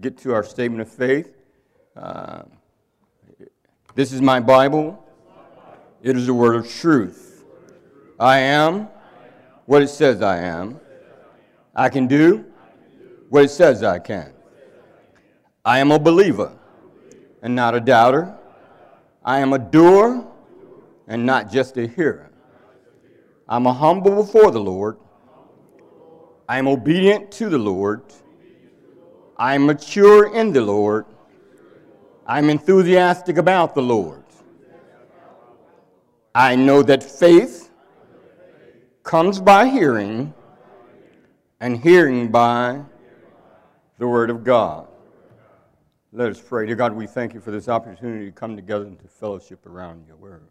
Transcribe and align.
get 0.00 0.16
to 0.16 0.32
our 0.32 0.44
statement 0.44 0.80
of 0.80 0.88
faith. 0.88 1.34
Uh, 1.96 2.42
this 3.96 4.12
is 4.12 4.20
my 4.20 4.38
Bible. 4.38 5.04
It 6.04 6.16
is 6.16 6.26
the 6.26 6.34
word 6.34 6.54
of 6.54 6.70
truth. 6.70 7.44
I 8.20 8.38
am 8.38 8.86
what 9.66 9.82
it 9.82 9.88
says 9.88 10.22
I 10.22 10.38
am. 10.38 10.78
I 11.74 11.88
can 11.88 12.06
do 12.06 12.44
what 13.28 13.42
it 13.42 13.50
says 13.50 13.82
I 13.82 13.98
can. 13.98 14.32
I 15.64 15.80
am 15.80 15.90
a 15.90 15.98
believer 15.98 16.56
and 17.42 17.56
not 17.56 17.74
a 17.74 17.80
doubter. 17.80 18.38
I 19.24 19.40
am 19.40 19.52
a 19.52 19.58
doer 19.58 20.24
and 21.08 21.26
not 21.26 21.50
just 21.50 21.76
a 21.76 21.88
hearer. 21.88 22.30
I'm 23.48 23.66
a 23.66 23.72
humble 23.72 24.14
before 24.14 24.52
the 24.52 24.60
Lord. 24.60 24.96
I 26.48 26.58
am 26.58 26.68
obedient 26.68 27.32
to 27.32 27.48
the 27.48 27.58
Lord. 27.58 28.04
I 29.38 29.54
am 29.54 29.66
mature 29.66 30.34
in 30.34 30.52
the 30.52 30.60
Lord. 30.60 31.06
I'm 32.26 32.50
enthusiastic 32.50 33.38
about 33.38 33.74
the 33.74 33.82
Lord. 33.82 34.24
I 36.34 36.56
know 36.56 36.82
that 36.82 37.02
faith 37.02 37.70
comes 39.04 39.40
by 39.40 39.68
hearing, 39.68 40.34
and 41.60 41.76
hearing 41.76 42.30
by 42.30 42.82
the 43.98 44.08
Word 44.08 44.30
of 44.30 44.44
God. 44.44 44.88
Let 46.12 46.30
us 46.30 46.40
pray. 46.40 46.66
Dear 46.66 46.76
God, 46.76 46.94
we 46.94 47.06
thank 47.06 47.32
you 47.32 47.40
for 47.40 47.50
this 47.50 47.68
opportunity 47.68 48.26
to 48.26 48.32
come 48.32 48.56
together 48.56 48.86
and 48.86 48.98
to 49.00 49.08
fellowship 49.08 49.66
around 49.66 50.06
your 50.06 50.16
Word. 50.16 50.48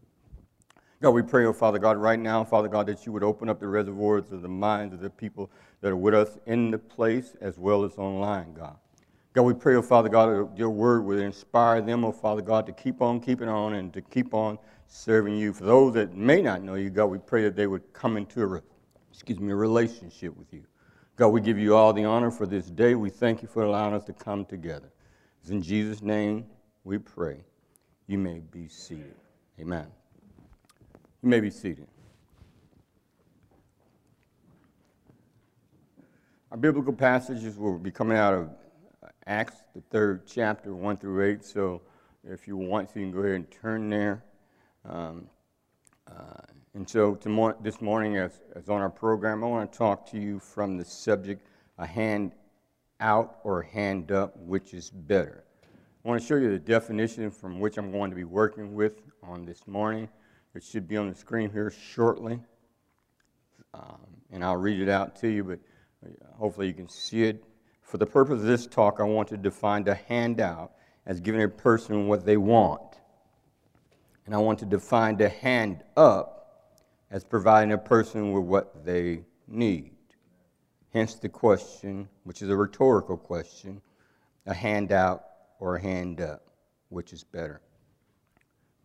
God, 0.99 1.11
we 1.11 1.21
pray, 1.21 1.45
oh 1.45 1.53
Father 1.53 1.77
God, 1.77 1.97
right 1.97 2.19
now, 2.19 2.43
Father 2.43 2.67
God, 2.67 2.87
that 2.87 3.05
you 3.05 3.11
would 3.11 3.23
open 3.23 3.49
up 3.49 3.59
the 3.59 3.67
reservoirs 3.67 4.31
of 4.31 4.41
the 4.41 4.47
minds 4.47 4.95
of 4.95 4.99
the 4.99 5.11
people 5.11 5.51
that 5.81 5.89
are 5.89 5.95
with 5.95 6.15
us 6.15 6.39
in 6.47 6.71
the 6.71 6.79
place 6.79 7.35
as 7.39 7.59
well 7.59 7.83
as 7.83 7.95
online, 7.97 8.53
God. 8.53 8.77
God, 9.33 9.43
we 9.43 9.53
pray, 9.53 9.75
oh 9.75 9.83
Father 9.83 10.09
God, 10.09 10.29
that 10.29 10.57
your 10.57 10.71
word 10.71 11.05
would 11.05 11.19
inspire 11.19 11.81
them, 11.81 12.03
oh 12.03 12.11
Father 12.11 12.41
God, 12.41 12.65
to 12.65 12.71
keep 12.71 13.03
on 13.03 13.19
keeping 13.19 13.47
on 13.47 13.75
and 13.75 13.93
to 13.93 14.01
keep 14.01 14.33
on 14.33 14.57
serving 14.87 15.37
you. 15.37 15.53
For 15.53 15.65
those 15.65 15.93
that 15.93 16.15
may 16.15 16.41
not 16.41 16.63
know 16.63 16.73
you, 16.73 16.89
God, 16.89 17.05
we 17.05 17.19
pray 17.19 17.43
that 17.43 17.55
they 17.55 17.67
would 17.67 17.93
come 17.93 18.17
into 18.17 18.41
a, 18.41 18.61
excuse 19.11 19.39
me, 19.39 19.51
a 19.51 19.55
relationship 19.55 20.35
with 20.35 20.51
you. 20.51 20.63
God, 21.15 21.27
we 21.27 21.41
give 21.41 21.59
you 21.59 21.75
all 21.75 21.93
the 21.93 22.05
honor 22.05 22.31
for 22.31 22.47
this 22.47 22.71
day. 22.71 22.95
We 22.95 23.11
thank 23.11 23.43
you 23.43 23.47
for 23.47 23.61
allowing 23.61 23.93
us 23.93 24.03
to 24.05 24.13
come 24.13 24.45
together. 24.45 24.91
It's 25.41 25.51
in 25.51 25.61
Jesus' 25.61 26.01
name 26.01 26.47
we 26.83 26.97
pray. 26.97 27.43
You 28.07 28.17
may 28.17 28.39
be 28.39 28.67
seated. 28.67 29.15
Amen. 29.59 29.96
You 31.23 31.29
may 31.29 31.39
be 31.39 31.49
seated. 31.49 31.87
Our 36.51 36.57
biblical 36.57 36.93
passages 36.93 37.57
will 37.57 37.79
be 37.79 37.91
coming 37.91 38.17
out 38.17 38.33
of 38.33 38.49
Acts, 39.25 39.55
the 39.75 39.81
third 39.89 40.25
chapter, 40.27 40.73
1 40.73 40.97
through 40.97 41.23
8. 41.23 41.43
So 41.43 41.81
if 42.23 42.47
you 42.47 42.55
want 42.55 42.93
to, 42.93 42.99
you 42.99 43.07
can 43.07 43.13
go 43.13 43.19
ahead 43.19 43.35
and 43.35 43.51
turn 43.51 43.89
there. 43.89 44.23
Um, 44.87 45.27
uh, 46.09 46.41
and 46.75 46.87
so 46.87 47.17
this 47.61 47.81
morning, 47.81 48.17
as, 48.17 48.39
as 48.55 48.69
on 48.69 48.79
our 48.79 48.89
program, 48.89 49.43
I 49.43 49.47
want 49.47 49.71
to 49.71 49.77
talk 49.77 50.09
to 50.11 50.19
you 50.19 50.39
from 50.39 50.77
the 50.77 50.85
subject 50.85 51.47
a 51.79 51.85
hand 51.85 52.33
out 52.99 53.39
or 53.43 53.61
a 53.61 53.67
hand 53.67 54.11
up, 54.11 54.37
which 54.37 54.73
is 54.73 54.89
better. 54.89 55.43
I 56.05 56.07
want 56.07 56.21
to 56.21 56.27
show 56.27 56.35
you 56.35 56.51
the 56.51 56.59
definition 56.59 57.29
from 57.31 57.59
which 57.59 57.77
I'm 57.77 57.91
going 57.91 58.11
to 58.11 58.15
be 58.15 58.23
working 58.23 58.75
with 58.75 59.01
on 59.23 59.45
this 59.45 59.67
morning. 59.67 60.07
It 60.57 60.63
should 60.63 60.87
be 60.87 60.97
on 60.97 61.07
the 61.07 61.13
screen 61.13 61.51
here 61.51 61.69
shortly. 61.69 62.39
Um, 63.75 64.07
and 64.31 64.43
I'll 64.43 64.57
read 64.57 64.81
it 64.81 64.89
out 64.89 65.15
to 65.17 65.27
you, 65.27 65.43
but 65.43 65.59
hopefully 66.33 66.65
you 66.65 66.73
can 66.73 66.89
see 66.89 67.25
it. 67.25 67.43
For 67.83 67.99
the 67.99 68.07
purpose 68.07 68.39
of 68.39 68.47
this 68.47 68.65
talk, 68.65 68.99
I 68.99 69.03
want 69.03 69.27
to 69.27 69.37
define 69.37 69.83
the 69.83 69.93
handout 69.93 70.71
as 71.05 71.19
giving 71.19 71.43
a 71.43 71.47
person 71.47 72.07
what 72.07 72.25
they 72.25 72.37
want. 72.37 72.97
And 74.25 74.33
I 74.33 74.39
want 74.39 74.57
to 74.59 74.65
define 74.65 75.15
the 75.17 75.29
hand 75.29 75.83
up 75.95 76.73
as 77.11 77.23
providing 77.23 77.73
a 77.73 77.77
person 77.77 78.31
with 78.31 78.43
what 78.43 78.83
they 78.83 79.25
need. 79.47 79.91
Hence 80.91 81.13
the 81.13 81.29
question, 81.29 82.09
which 82.23 82.41
is 82.41 82.49
a 82.49 82.55
rhetorical 82.55 83.15
question 83.15 83.79
a 84.47 84.55
handout 84.55 85.23
or 85.59 85.75
a 85.75 85.81
hand 85.81 86.19
up, 86.19 86.47
which 86.89 87.13
is 87.13 87.23
better? 87.23 87.61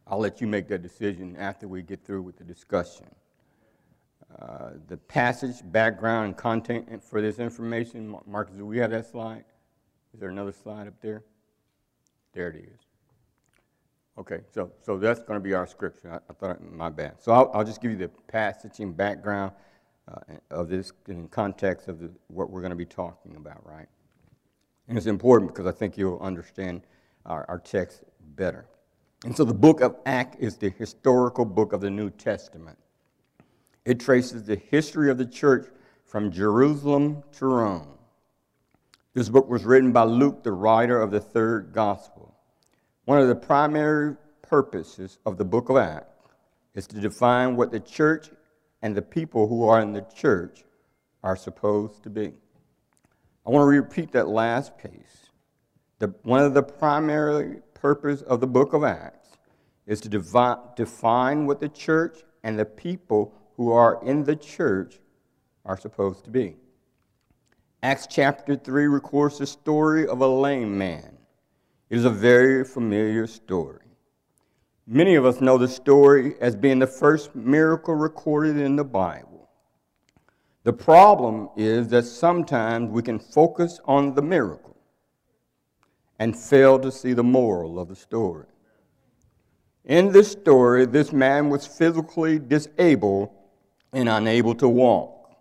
I'll 0.06 0.18
let 0.18 0.40
you 0.40 0.46
make 0.46 0.68
that 0.68 0.82
decision 0.82 1.36
after 1.36 1.68
we 1.68 1.82
get 1.82 2.04
through 2.04 2.22
with 2.22 2.36
the 2.36 2.44
discussion. 2.44 3.06
Uh, 4.40 4.70
the 4.88 4.96
passage, 4.96 5.56
background, 5.64 6.26
and 6.26 6.36
content 6.36 7.02
for 7.04 7.20
this 7.20 7.38
information. 7.38 8.16
Marcus, 8.26 8.56
do 8.56 8.64
we 8.64 8.78
have 8.78 8.90
that 8.90 9.06
slide? 9.06 9.44
Is 10.14 10.20
there 10.20 10.30
another 10.30 10.52
slide 10.52 10.88
up 10.88 10.94
there? 11.00 11.22
There 12.32 12.48
it 12.48 12.56
is. 12.56 12.80
Okay, 14.18 14.40
so, 14.50 14.70
so 14.82 14.98
that's 14.98 15.20
going 15.20 15.38
to 15.38 15.42
be 15.42 15.54
our 15.54 15.66
scripture. 15.66 16.12
I, 16.12 16.16
I 16.30 16.34
thought, 16.34 16.62
my 16.62 16.90
bad. 16.90 17.14
So 17.18 17.32
I'll, 17.32 17.50
I'll, 17.54 17.64
just 17.64 17.80
give 17.80 17.90
you 17.90 17.96
the 17.96 18.08
passage 18.08 18.80
and 18.80 18.94
background 18.94 19.52
uh, 20.08 20.34
of 20.50 20.68
this 20.68 20.92
in 21.08 21.28
context 21.28 21.88
of 21.88 21.98
the, 21.98 22.10
what 22.28 22.50
we're 22.50 22.60
going 22.60 22.70
to 22.70 22.76
be 22.76 22.84
talking 22.84 23.36
about, 23.36 23.66
right? 23.66 23.86
And 24.88 24.98
it's 24.98 25.06
important 25.06 25.52
because 25.52 25.66
I 25.66 25.72
think 25.72 25.96
you'll 25.96 26.20
understand 26.20 26.82
our, 27.24 27.46
our 27.48 27.58
text 27.58 28.02
better. 28.34 28.66
And 29.24 29.36
so 29.36 29.44
the 29.44 29.54
book 29.54 29.80
of 29.80 29.96
Acts 30.04 30.36
is 30.40 30.56
the 30.56 30.70
historical 30.70 31.44
book 31.44 31.72
of 31.72 31.80
the 31.80 31.90
New 31.90 32.10
Testament. 32.10 32.78
It 33.84 34.00
traces 34.00 34.44
the 34.44 34.56
history 34.56 35.10
of 35.10 35.18
the 35.18 35.26
church 35.26 35.66
from 36.04 36.32
Jerusalem 36.32 37.22
to 37.32 37.46
Rome. 37.46 37.88
This 39.14 39.28
book 39.28 39.48
was 39.48 39.64
written 39.64 39.92
by 39.92 40.04
Luke, 40.04 40.42
the 40.42 40.52
writer 40.52 41.00
of 41.00 41.10
the 41.10 41.20
third 41.20 41.72
gospel. 41.72 42.34
One 43.04 43.18
of 43.18 43.28
the 43.28 43.34
primary 43.34 44.16
purposes 44.42 45.18
of 45.26 45.36
the 45.36 45.44
book 45.44 45.68
of 45.68 45.76
Acts 45.76 46.16
is 46.74 46.86
to 46.88 47.00
define 47.00 47.56
what 47.56 47.70
the 47.70 47.80
church 47.80 48.30
and 48.80 48.96
the 48.96 49.02
people 49.02 49.46
who 49.48 49.68
are 49.68 49.80
in 49.80 49.92
the 49.92 50.06
church 50.14 50.64
are 51.22 51.36
supposed 51.36 52.02
to 52.02 52.10
be. 52.10 52.32
I 53.46 53.50
want 53.50 53.62
to 53.62 53.66
repeat 53.66 54.12
that 54.12 54.28
last 54.28 54.76
piece. 54.78 55.26
The, 55.98 56.14
one 56.22 56.40
of 56.40 56.54
the 56.54 56.62
primary 56.62 57.60
purposes 57.82 58.22
of 58.22 58.40
the 58.40 58.46
book 58.46 58.72
of 58.72 58.84
Acts 58.84 59.36
is 59.86 60.00
to 60.00 60.08
devi- 60.08 60.62
define 60.76 61.46
what 61.46 61.58
the 61.58 61.68
church 61.68 62.20
and 62.44 62.56
the 62.56 62.64
people 62.64 63.34
who 63.56 63.72
are 63.72 64.00
in 64.04 64.22
the 64.22 64.36
church 64.36 65.00
are 65.66 65.76
supposed 65.76 66.22
to 66.24 66.30
be. 66.30 66.54
Acts 67.82 68.06
chapter 68.08 68.54
3 68.54 68.86
records 68.86 69.38
the 69.38 69.46
story 69.46 70.06
of 70.06 70.20
a 70.20 70.26
lame 70.26 70.78
man. 70.78 71.18
It 71.90 71.96
is 71.96 72.04
a 72.04 72.10
very 72.10 72.64
familiar 72.64 73.26
story. 73.26 73.80
Many 74.86 75.16
of 75.16 75.24
us 75.24 75.40
know 75.40 75.58
the 75.58 75.66
story 75.66 76.36
as 76.40 76.54
being 76.54 76.78
the 76.78 76.86
first 76.86 77.34
miracle 77.34 77.94
recorded 77.94 78.58
in 78.58 78.76
the 78.76 78.84
Bible. 78.84 79.50
The 80.62 80.72
problem 80.72 81.48
is 81.56 81.88
that 81.88 82.04
sometimes 82.04 82.90
we 82.90 83.02
can 83.02 83.18
focus 83.18 83.80
on 83.84 84.14
the 84.14 84.22
miracle 84.22 84.71
and 86.22 86.38
fail 86.38 86.78
to 86.78 86.92
see 86.92 87.14
the 87.14 87.24
moral 87.24 87.80
of 87.80 87.88
the 87.88 87.96
story. 87.96 88.46
In 89.84 90.12
this 90.12 90.30
story, 90.30 90.86
this 90.86 91.12
man 91.12 91.48
was 91.48 91.66
physically 91.66 92.38
disabled 92.38 93.30
and 93.92 94.08
unable 94.08 94.54
to 94.54 94.68
walk. 94.68 95.34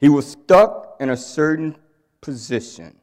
He 0.00 0.08
was 0.08 0.26
stuck 0.26 0.96
in 0.98 1.10
a 1.10 1.16
certain 1.16 1.76
position. 2.20 2.98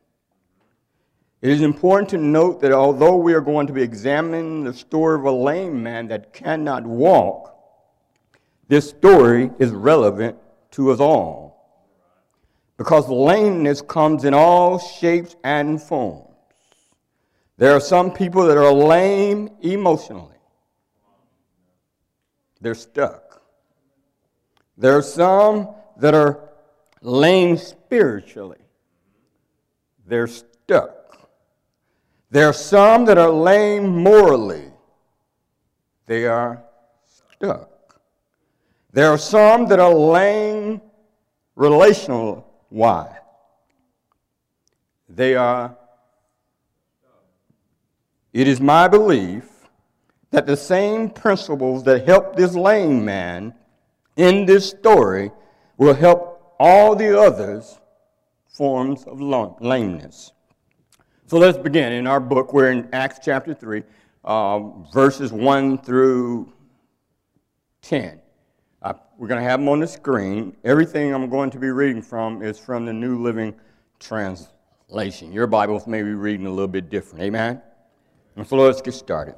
It 1.42 1.52
is 1.52 1.62
important 1.62 2.10
to 2.10 2.18
note 2.18 2.60
that 2.60 2.74
although 2.74 3.16
we 3.16 3.34
are 3.34 3.40
going 3.40 3.68
to 3.68 3.74
be 3.74 3.82
examining 3.82 4.66
the 4.66 4.74
story 4.74 5.16
of 5.18 5.24
a 5.24 5.32
lame 5.32 5.82
man 5.82 6.10
that 6.10 6.34
cannot 6.34 6.86
walk, 6.86 7.56
this 8.68 8.90
story 8.90 9.52
is 9.58 9.72
relevant 9.72 10.38
to 10.72 10.92
us 10.92 11.00
all. 11.00 11.88
Because 12.76 13.08
lameness 13.08 13.82
comes 13.82 14.26
in 14.26 14.34
all 14.34 14.80
shapes 14.80 15.38
and 15.46 15.82
forms. 15.82 16.33
There 17.64 17.74
are 17.74 17.80
some 17.80 18.12
people 18.12 18.46
that 18.48 18.58
are 18.58 18.74
lame 18.74 19.50
emotionally, 19.62 20.36
they're 22.60 22.76
stuck. 22.76 23.42
There 24.78 24.98
are 24.98 25.02
some 25.02 25.70
that 25.96 26.14
are 26.14 26.50
lame 27.02 27.56
spiritually, 27.56 28.60
they're 30.06 30.28
stuck. 30.28 31.30
There 32.32 32.50
are 32.50 32.54
some 32.54 33.06
that 33.06 33.18
are 33.18 33.32
lame 33.32 33.88
morally, 33.88 34.70
they 36.06 36.26
are 36.26 36.62
stuck. 37.06 38.02
There 38.92 39.10
are 39.10 39.18
some 39.18 39.68
that 39.70 39.80
are 39.80 39.94
lame 39.94 40.82
relational 41.56 42.46
why? 42.68 43.20
They 45.08 45.36
are. 45.36 45.78
It 48.34 48.48
is 48.48 48.60
my 48.60 48.88
belief 48.88 49.48
that 50.32 50.48
the 50.48 50.58
same 50.58 51.12
principles 51.12 51.84
that 51.84 52.08
helped 52.08 52.36
this 52.36 52.56
lame 52.56 53.06
man 53.06 53.54
in 54.18 54.48
this 54.48 54.68
story 54.68 55.32
will 55.78 55.94
help 55.94 56.56
all 56.60 56.96
the 56.96 57.20
others 57.20 57.78
forms 58.48 59.04
of 59.04 59.22
lameness. 59.22 60.32
So 61.28 61.38
let's 61.38 61.60
begin. 61.60 61.94
In 61.94 62.08
our 62.08 62.20
book, 62.20 62.54
we're 62.54 62.72
in 62.72 62.90
Acts 62.92 63.20
chapter 63.24 63.54
3, 63.54 63.84
um, 64.26 64.88
verses 64.92 65.32
1 65.32 65.78
through 65.80 66.52
10. 67.84 68.20
Uh, 68.82 68.94
we're 69.20 69.28
going 69.28 69.42
to 69.42 69.48
have 69.48 69.60
them 69.60 69.70
on 69.70 69.80
the 69.80 69.88
screen. 69.88 70.56
Everything 70.64 71.14
I'm 71.14 71.30
going 71.30 71.52
to 71.52 71.60
be 71.60 71.70
reading 71.70 72.02
from 72.02 72.42
is 72.42 72.58
from 72.58 72.86
the 72.86 72.94
New 72.94 73.22
Living 73.22 73.54
Translation. 74.00 75.32
Your 75.32 75.48
Bibles 75.48 75.86
may 75.86 76.02
be 76.02 76.14
reading 76.14 76.48
a 76.48 76.52
little 76.52 76.68
bit 76.68 76.90
different. 76.90 77.24
Amen? 77.24 77.62
And 78.36 78.48
so 78.48 78.56
let's 78.58 78.82
get 78.82 78.94
started. 78.94 79.36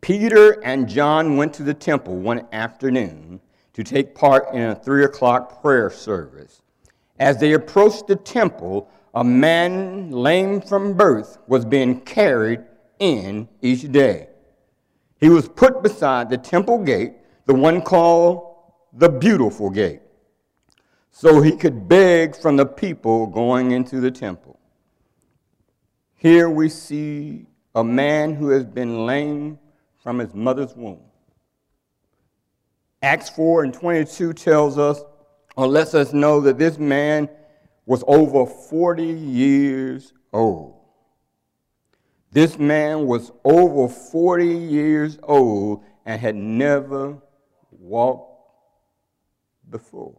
Peter 0.00 0.62
and 0.62 0.88
John 0.88 1.36
went 1.36 1.52
to 1.54 1.62
the 1.62 1.74
temple 1.74 2.16
one 2.16 2.46
afternoon 2.52 3.40
to 3.72 3.82
take 3.82 4.14
part 4.14 4.54
in 4.54 4.62
a 4.62 4.74
three 4.74 5.04
o'clock 5.04 5.60
prayer 5.60 5.90
service. 5.90 6.62
As 7.18 7.38
they 7.38 7.54
approached 7.54 8.06
the 8.06 8.16
temple, 8.16 8.90
a 9.14 9.24
man 9.24 10.10
lame 10.10 10.60
from 10.60 10.94
birth 10.94 11.38
was 11.48 11.64
being 11.64 12.02
carried 12.02 12.60
in 12.98 13.48
each 13.62 13.90
day. 13.90 14.28
He 15.18 15.30
was 15.30 15.48
put 15.48 15.82
beside 15.82 16.28
the 16.28 16.36
temple 16.36 16.78
gate, 16.84 17.14
the 17.46 17.54
one 17.54 17.80
called 17.80 18.54
the 18.92 19.08
Beautiful 19.08 19.70
Gate, 19.70 20.02
so 21.10 21.40
he 21.40 21.56
could 21.56 21.88
beg 21.88 22.36
from 22.36 22.56
the 22.56 22.66
people 22.66 23.26
going 23.26 23.70
into 23.70 24.00
the 24.00 24.10
temple. 24.10 24.45
Here 26.16 26.48
we 26.48 26.68
see 26.70 27.46
a 27.74 27.84
man 27.84 28.34
who 28.34 28.48
has 28.48 28.64
been 28.64 29.04
lame 29.04 29.58
from 30.02 30.18
his 30.18 30.34
mother's 30.34 30.74
womb. 30.74 31.00
Acts 33.02 33.28
4 33.30 33.64
and 33.64 33.74
22 33.74 34.32
tells 34.32 34.78
us, 34.78 35.02
or 35.56 35.66
lets 35.66 35.94
us 35.94 36.12
know 36.12 36.40
that 36.40 36.58
this 36.58 36.78
man 36.78 37.28
was 37.84 38.02
over 38.06 38.46
40 38.46 39.04
years 39.04 40.12
old. 40.32 40.80
This 42.32 42.58
man 42.58 43.06
was 43.06 43.30
over 43.44 43.88
40 43.92 44.46
years 44.46 45.18
old 45.22 45.84
and 46.04 46.20
had 46.20 46.34
never 46.34 47.16
walked 47.70 48.40
before. 49.70 50.18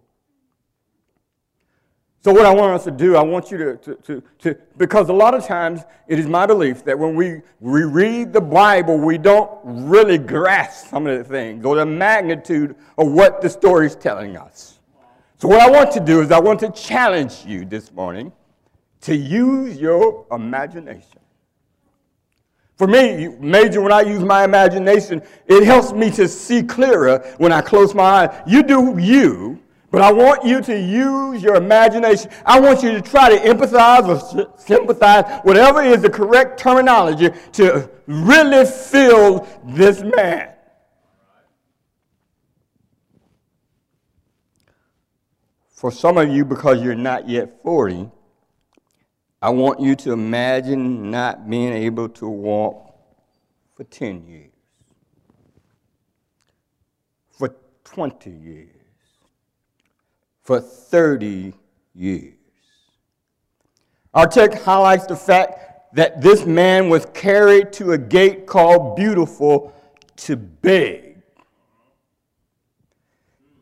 So, 2.27 2.33
what 2.33 2.45
I 2.45 2.53
want 2.53 2.73
us 2.73 2.83
to 2.83 2.91
do, 2.91 3.15
I 3.15 3.21
want 3.21 3.51
you 3.51 3.57
to, 3.57 3.77
to, 3.77 3.95
to, 3.95 4.23
to, 4.39 4.57
because 4.75 5.07
a 5.07 5.13
lot 5.13 5.33
of 5.33 5.45
times 5.45 5.83
it 6.09 6.19
is 6.19 6.27
my 6.27 6.45
belief 6.45 6.83
that 6.83 6.99
when 6.99 7.15
we, 7.15 7.39
we 7.61 7.85
read 7.85 8.33
the 8.33 8.41
Bible, 8.41 8.97
we 8.97 9.17
don't 9.17 9.49
really 9.63 10.17
grasp 10.17 10.89
some 10.89 11.07
of 11.07 11.17
the 11.17 11.23
things 11.23 11.65
or 11.65 11.77
the 11.77 11.85
magnitude 11.85 12.75
of 12.97 13.13
what 13.13 13.39
the 13.39 13.49
story 13.49 13.85
is 13.85 13.95
telling 13.95 14.35
us. 14.35 14.79
So, 15.37 15.47
what 15.47 15.61
I 15.61 15.69
want 15.69 15.89
to 15.91 16.01
do 16.01 16.19
is, 16.19 16.29
I 16.31 16.39
want 16.41 16.59
to 16.59 16.71
challenge 16.71 17.45
you 17.45 17.63
this 17.63 17.93
morning 17.93 18.33
to 19.03 19.15
use 19.15 19.77
your 19.77 20.25
imagination. 20.29 21.21
For 22.75 22.87
me, 22.87 23.29
Major, 23.39 23.79
when 23.79 23.93
I 23.93 24.01
use 24.01 24.21
my 24.21 24.43
imagination, 24.43 25.21
it 25.45 25.63
helps 25.63 25.93
me 25.93 26.11
to 26.11 26.27
see 26.27 26.61
clearer 26.61 27.19
when 27.37 27.53
I 27.53 27.61
close 27.61 27.95
my 27.95 28.03
eyes. 28.03 28.41
You 28.45 28.63
do 28.63 28.97
you, 28.99 29.61
but 29.89 30.01
I 30.01 30.11
want 30.11 30.43
you 30.43 30.61
to 30.61 30.77
use 30.77 31.41
your 31.41 31.55
imagination. 31.55 32.29
I 32.45 32.59
want 32.59 32.83
you 32.83 32.91
to 32.91 33.01
try 33.01 33.29
to 33.29 33.37
empathize 33.37 34.07
or 34.07 34.53
sympathize, 34.57 35.41
whatever 35.43 35.81
is 35.81 36.01
the 36.01 36.09
correct 36.09 36.59
terminology, 36.59 37.29
to 37.53 37.89
really 38.05 38.65
feel 38.65 39.47
this 39.65 40.01
man. 40.01 40.53
For 45.69 45.91
some 45.91 46.17
of 46.17 46.27
you, 46.29 46.43
because 46.43 46.81
you're 46.81 46.95
not 46.95 47.29
yet 47.29 47.61
40, 47.63 48.09
I 49.41 49.51
want 49.51 49.79
you 49.79 49.95
to 49.95 50.11
imagine 50.11 51.11
not 51.11 51.47
being 51.47 51.71
able 51.71 52.09
to 52.09 52.27
walk 52.27 52.95
for 53.75 53.83
10 53.83 54.25
years, 54.25 54.51
for 57.29 57.55
20 57.83 58.31
years, 58.31 58.76
for 60.47 60.61
30 60.61 61.53
years. 61.93 62.33
Our 64.13 64.27
text 64.27 64.63
highlights 64.63 65.05
the 65.05 65.17
fact 65.17 65.93
that 65.93 66.21
this 66.21 66.45
man 66.45 66.87
was 66.87 67.05
carried 67.13 67.73
to 67.73 67.91
a 67.91 67.97
gate 67.97 68.47
called 68.47 68.95
Beautiful 68.95 69.73
to 70.15 70.37
beg. 70.37 71.21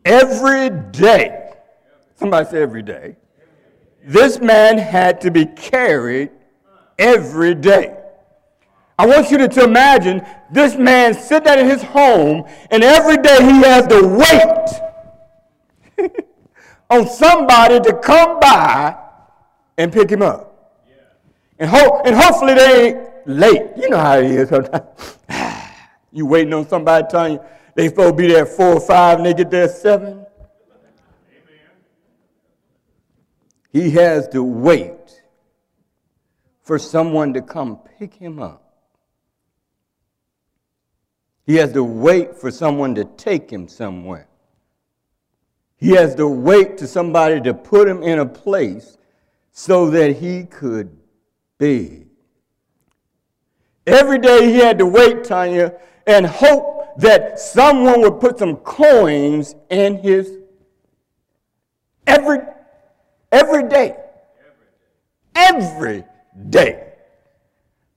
Every 0.04 0.70
day, 0.70 1.50
Somebody 2.14 2.48
say 2.48 2.62
every 2.62 2.82
day. 2.82 3.16
This 4.04 4.38
man 4.38 4.78
had 4.78 5.20
to 5.22 5.32
be 5.32 5.44
carried 5.44 6.30
every 7.00 7.56
day. 7.56 7.96
I 8.96 9.06
want 9.06 9.32
you 9.32 9.38
to, 9.38 9.64
imagine 9.64 10.24
this 10.52 10.76
man 10.76 11.14
sitting 11.14 11.58
in 11.58 11.66
his 11.66 11.82
home, 11.82 12.44
and 12.70 12.84
every 12.84 13.16
day 13.16 13.38
he 13.42 13.60
has 13.64 13.88
to 13.88 14.06
wait 15.98 16.08
on 16.90 17.06
somebody 17.08 17.80
to 17.80 17.98
come 17.98 18.40
by 18.40 18.96
and 19.76 19.92
pick 19.92 20.10
him 20.10 20.22
up. 20.22 20.52
And, 21.58 21.70
ho- 21.70 22.02
and 22.04 22.14
hopefully 22.14 22.54
they 22.54 22.88
ain't 22.88 23.26
late. 23.26 23.62
You 23.76 23.90
know 23.90 23.98
how 23.98 24.18
it 24.18 24.30
is 24.30 24.48
sometimes. 24.48 25.18
you 26.12 26.26
waiting 26.26 26.52
on 26.52 26.68
somebody 26.68 27.06
telling 27.10 27.32
you 27.34 27.40
they 27.74 27.88
supposed 27.88 28.10
to 28.10 28.16
be 28.16 28.28
there 28.28 28.42
at 28.42 28.48
four 28.48 28.74
or 28.74 28.80
five 28.80 29.18
and 29.18 29.26
they 29.26 29.34
get 29.34 29.50
there 29.50 29.64
at 29.64 29.70
seven. 29.70 30.24
He 33.72 33.90
has 33.90 34.26
to 34.28 34.42
wait 34.42 35.22
for 36.62 36.78
someone 36.78 37.34
to 37.34 37.42
come 37.42 37.78
pick 37.98 38.14
him 38.14 38.40
up. 38.40 38.62
He 41.44 41.56
has 41.56 41.72
to 41.72 41.84
wait 41.84 42.36
for 42.36 42.50
someone 42.50 42.94
to 42.96 43.04
take 43.04 43.50
him 43.50 43.68
somewhere. 43.68 44.28
He 45.76 45.90
has 45.90 46.14
to 46.16 46.26
wait 46.26 46.78
to 46.78 46.86
somebody 46.86 47.40
to 47.42 47.54
put 47.54 47.88
him 47.88 48.02
in 48.02 48.18
a 48.18 48.26
place 48.26 48.96
so 49.52 49.90
that 49.90 50.16
he 50.16 50.44
could 50.44 50.96
be. 51.58 52.06
Every 53.86 54.18
day 54.18 54.50
he 54.52 54.58
had 54.58 54.78
to 54.78 54.86
wait, 54.86 55.24
Tanya, 55.24 55.74
and 56.06 56.26
hope 56.26 56.98
that 56.98 57.38
someone 57.38 58.00
would 58.00 58.20
put 58.20 58.38
some 58.38 58.56
coins 58.56 59.54
in 59.70 59.98
his 59.98 60.38
every 62.06 62.38
Every 63.32 63.68
day. 63.68 63.96
Every 65.34 66.04
day. 66.48 66.92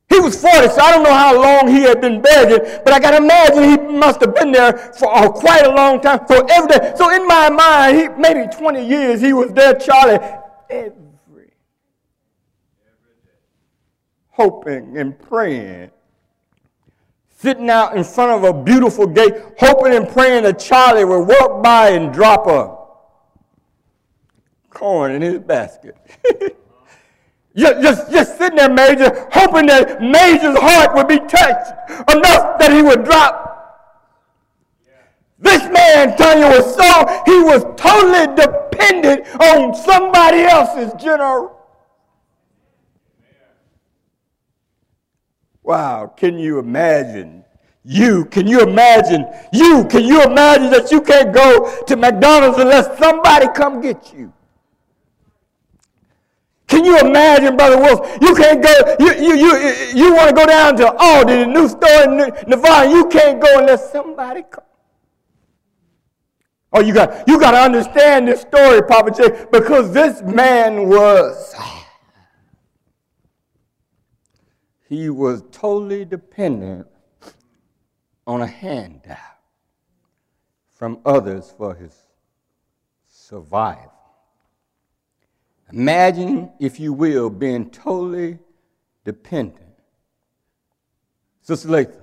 He 0.10 0.20
was 0.20 0.42
40, 0.42 0.70
so 0.70 0.82
I 0.82 0.92
don't 0.92 1.04
know 1.04 1.14
how 1.14 1.40
long 1.40 1.68
he 1.68 1.82
had 1.82 2.02
been 2.02 2.20
begging, 2.20 2.82
but 2.84 2.94
I 2.94 3.00
got 3.00 3.12
to 3.12 3.18
imagine 3.18 3.64
he 3.64 3.78
must 3.96 4.20
have 4.22 4.34
been 4.34 4.52
there 4.52 4.74
for 4.74 5.16
uh, 5.16 5.30
quite 5.30 5.66
a 5.66 5.70
long 5.70 6.02
time. 6.02 6.22
So 6.28 6.44
every 6.50 6.68
day, 6.68 6.94
so 6.98 7.14
in 7.14 7.28
my 7.28 7.50
mind, 7.50 7.98
he, 7.98 8.08
maybe 8.20 8.52
20 8.52 8.88
years 8.88 9.22
he 9.22 9.34
was 9.34 9.54
there, 9.54 9.76
Charlie, 9.76 10.18
every, 10.72 11.52
hoping 14.32 14.98
and 14.98 15.18
praying, 15.20 15.92
sitting 17.30 17.70
out 17.70 17.96
in 17.96 18.04
front 18.04 18.44
of 18.44 18.56
a 18.56 18.64
beautiful 18.64 19.06
gate, 19.06 19.36
hoping 19.60 19.94
and 19.94 20.10
praying 20.10 20.44
that 20.44 20.58
Charlie 20.58 21.06
would 21.06 21.28
walk 21.28 21.62
by 21.64 21.90
and 21.90 22.12
drop 22.12 22.48
a 22.48 22.76
corn 24.72 25.12
in 25.12 25.22
his 25.22 25.38
basket. 25.38 25.96
just, 27.56 27.82
just, 27.82 28.12
just 28.12 28.38
sitting 28.38 28.58
there, 28.58 28.70
Major, 28.70 29.28
hoping 29.32 29.66
that 29.68 30.02
Major's 30.02 30.58
heart 30.60 30.96
would 30.96 31.08
be 31.08 31.20
touched 31.20 31.72
enough 32.12 32.60
that 32.60 32.72
he 32.72 32.82
would 32.82 33.04
drop. 33.04 33.48
This 35.40 35.64
man, 35.70 36.18
Tanya, 36.18 36.48
was 36.48 36.76
so, 36.76 37.24
he 37.26 37.40
was 37.42 37.64
totally 37.78 38.36
dependent 38.36 39.26
on 39.42 39.74
somebody 39.74 40.42
else's 40.42 40.94
general. 41.02 41.56
Wow, 45.64 46.14
can 46.16 46.38
you 46.38 46.60
imagine? 46.60 47.46
You, 47.84 48.26
can 48.26 48.48
you 48.48 48.62
imagine? 48.62 49.26
You, 49.54 49.86
can 49.86 50.04
you 50.04 50.22
imagine 50.24 50.70
that 50.72 50.92
you 50.92 51.02
can't 51.02 51.34
go 51.34 51.84
to 51.86 51.96
McDonald's 51.96 52.58
unless 52.58 52.98
somebody 53.00 53.48
come 53.56 53.82
get 53.82 54.14
you? 54.14 54.34
Can 56.80 56.86
you 56.86 56.98
imagine, 56.98 57.58
Brother 57.58 57.78
Wolf? 57.78 58.18
You 58.22 58.34
can't 58.34 58.64
go, 58.64 58.96
you, 59.02 59.14
you, 59.16 59.36
you, 59.36 59.76
you 59.94 60.14
want 60.16 60.30
to 60.30 60.34
go 60.34 60.46
down 60.46 60.78
to 60.78 60.86
Aldi, 60.86 61.44
the 61.44 61.46
new 61.46 61.68
store 61.68 62.04
in 62.04 62.50
Nevada. 62.50 62.90
You 62.90 63.06
can't 63.10 63.42
go 63.42 63.60
unless 63.60 63.92
somebody 63.92 64.44
comes. 64.44 64.66
Oh, 66.72 66.80
you 66.80 66.94
got, 66.94 67.28
you 67.28 67.38
got 67.38 67.52
to 67.52 67.58
understand 67.58 68.30
this 68.30 68.40
story, 68.40 68.82
Papa 68.82 69.12
J, 69.12 69.46
because 69.52 69.92
this 69.92 70.22
man 70.22 70.88
was, 70.88 71.54
he 74.88 75.10
was 75.10 75.44
totally 75.52 76.06
dependent 76.06 76.88
on 78.26 78.42
a 78.42 78.48
handout 78.48 79.18
from 80.70 81.00
others 81.06 81.54
for 81.58 81.76
his 81.76 81.94
survival. 83.06 83.99
Imagine, 85.72 86.52
if 86.60 86.80
you 86.80 86.94
will, 86.94 87.30
being 87.30 87.70
totally 87.70 88.40
dependent. 89.06 89.66
Sister 91.42 91.70
Latham, 91.70 92.02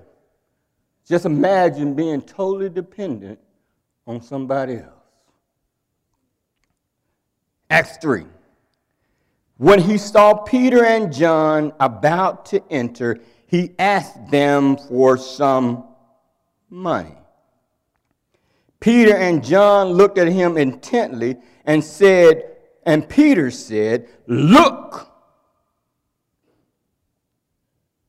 just 1.06 1.24
imagine 1.24 1.94
being 1.94 2.22
totally 2.22 2.68
dependent 2.68 3.38
on 4.06 4.20
somebody 4.20 4.76
else. 4.76 4.92
Acts 7.70 7.96
3. 7.98 8.24
When 9.58 9.80
he 9.80 9.98
saw 9.98 10.34
Peter 10.34 10.84
and 10.84 11.12
John 11.12 11.72
about 11.80 12.46
to 12.46 12.62
enter, 12.70 13.18
he 13.46 13.72
asked 13.78 14.30
them 14.30 14.76
for 14.76 15.16
some 15.16 15.84
money. 16.68 17.16
Peter 18.80 19.16
and 19.16 19.42
John 19.42 19.88
looked 19.88 20.18
at 20.18 20.28
him 20.28 20.56
intently 20.56 21.36
and 21.64 21.82
said, 21.82 22.55
and 22.86 23.06
Peter 23.06 23.50
said, 23.50 24.08
Look 24.26 25.10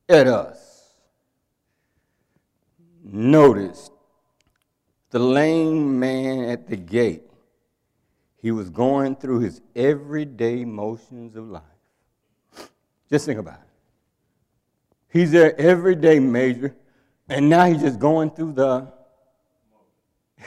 at 0.08 0.26
us. 0.26 0.94
Notice 3.02 3.90
the 5.10 5.18
lame 5.18 5.98
man 5.98 6.44
at 6.44 6.68
the 6.68 6.76
gate. 6.76 7.24
He 8.40 8.52
was 8.52 8.70
going 8.70 9.16
through 9.16 9.40
his 9.40 9.60
everyday 9.74 10.64
motions 10.64 11.34
of 11.34 11.48
life. 11.48 11.62
Just 13.10 13.26
think 13.26 13.40
about 13.40 13.54
it. 13.54 13.60
He's 15.10 15.32
there 15.32 15.58
everyday 15.58 16.20
major, 16.20 16.76
and 17.28 17.48
now 17.48 17.64
he's 17.64 17.80
just 17.80 17.98
going 17.98 18.30
through 18.30 18.52
the. 18.52 18.92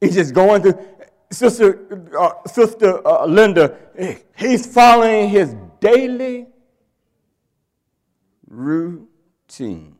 he's 0.00 0.14
just 0.14 0.34
going 0.34 0.62
through. 0.62 0.78
Sister, 1.34 2.08
uh, 2.18 2.32
Sister 2.46 3.06
uh, 3.06 3.26
Linda, 3.26 3.76
he's 4.36 4.66
following 4.66 5.28
his 5.28 5.54
daily 5.80 6.46
routine. 8.48 9.96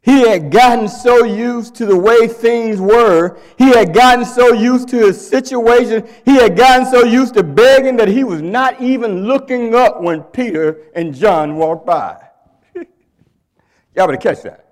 He 0.00 0.28
had 0.28 0.50
gotten 0.50 0.88
so 0.88 1.24
used 1.24 1.76
to 1.76 1.86
the 1.86 1.96
way 1.96 2.26
things 2.26 2.80
were. 2.80 3.38
He 3.56 3.66
had 3.66 3.94
gotten 3.94 4.24
so 4.24 4.52
used 4.52 4.88
to 4.88 4.96
his 4.96 5.28
situation. 5.28 6.08
He 6.24 6.34
had 6.34 6.56
gotten 6.56 6.86
so 6.86 7.04
used 7.04 7.34
to 7.34 7.44
begging 7.44 7.96
that 7.98 8.08
he 8.08 8.24
was 8.24 8.42
not 8.42 8.80
even 8.82 9.26
looking 9.26 9.76
up 9.76 10.02
when 10.02 10.22
Peter 10.22 10.88
and 10.96 11.14
John 11.14 11.56
walked 11.56 11.86
by. 11.86 12.20
Y'all 12.74 14.06
better 14.08 14.16
catch 14.16 14.42
that. 14.42 14.62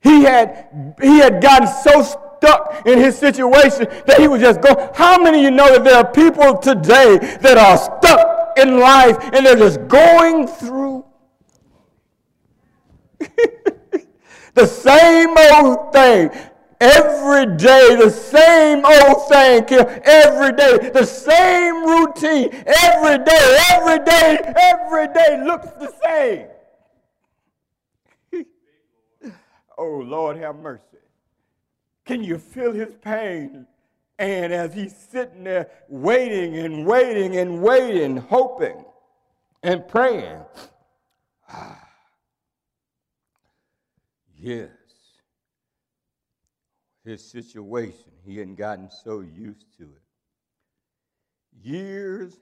He 0.00 0.24
had, 0.24 0.96
he 1.00 1.18
had 1.18 1.40
gotten 1.40 1.68
so 1.68 2.02
stuck 2.44 2.86
in 2.86 2.98
his 2.98 3.18
situation 3.18 3.86
that 4.06 4.20
he 4.20 4.28
was 4.28 4.40
just 4.40 4.60
going. 4.60 4.76
How 4.94 5.22
many 5.22 5.38
of 5.38 5.44
you 5.44 5.50
know 5.50 5.72
that 5.72 5.84
there 5.84 5.96
are 5.96 6.10
people 6.10 6.58
today 6.58 7.18
that 7.40 7.56
are 7.56 7.78
stuck 7.78 8.58
in 8.58 8.78
life 8.78 9.16
and 9.32 9.46
they're 9.46 9.56
just 9.56 9.86
going 9.88 10.46
through 10.46 11.04
the 14.54 14.66
same 14.66 15.34
old 15.54 15.92
thing? 15.92 16.30
Every 16.80 17.46
day, 17.56 17.96
the 17.96 18.10
same 18.10 18.84
old 18.84 19.28
thing. 19.28 19.64
Every 20.04 20.52
day, 20.52 20.90
the 20.90 21.06
same 21.06 21.86
routine. 21.86 22.50
Every 22.66 23.24
day, 23.24 23.58
every 23.72 24.04
day, 24.04 24.38
every 24.56 25.06
day 25.14 25.42
looks 25.42 25.68
the 25.78 25.90
same. 26.04 26.46
oh, 29.78 30.02
Lord, 30.04 30.36
have 30.36 30.56
mercy. 30.56 30.94
Can 32.04 32.22
you 32.22 32.38
feel 32.38 32.72
his 32.72 32.94
pain? 33.02 33.66
And 34.18 34.52
as 34.52 34.74
he's 34.74 34.96
sitting 34.96 35.44
there 35.44 35.70
waiting 35.88 36.56
and 36.56 36.86
waiting 36.86 37.36
and 37.36 37.60
waiting, 37.60 38.16
hoping 38.16 38.84
and 39.62 39.88
praying, 39.88 40.40
ah, 41.48 41.88
yes, 44.36 44.70
his 47.04 47.24
situation, 47.24 48.12
he 48.24 48.36
hadn't 48.38 48.54
gotten 48.56 48.90
so 48.90 49.20
used 49.20 49.66
to 49.78 49.84
it. 49.84 50.02
Years 51.62 52.38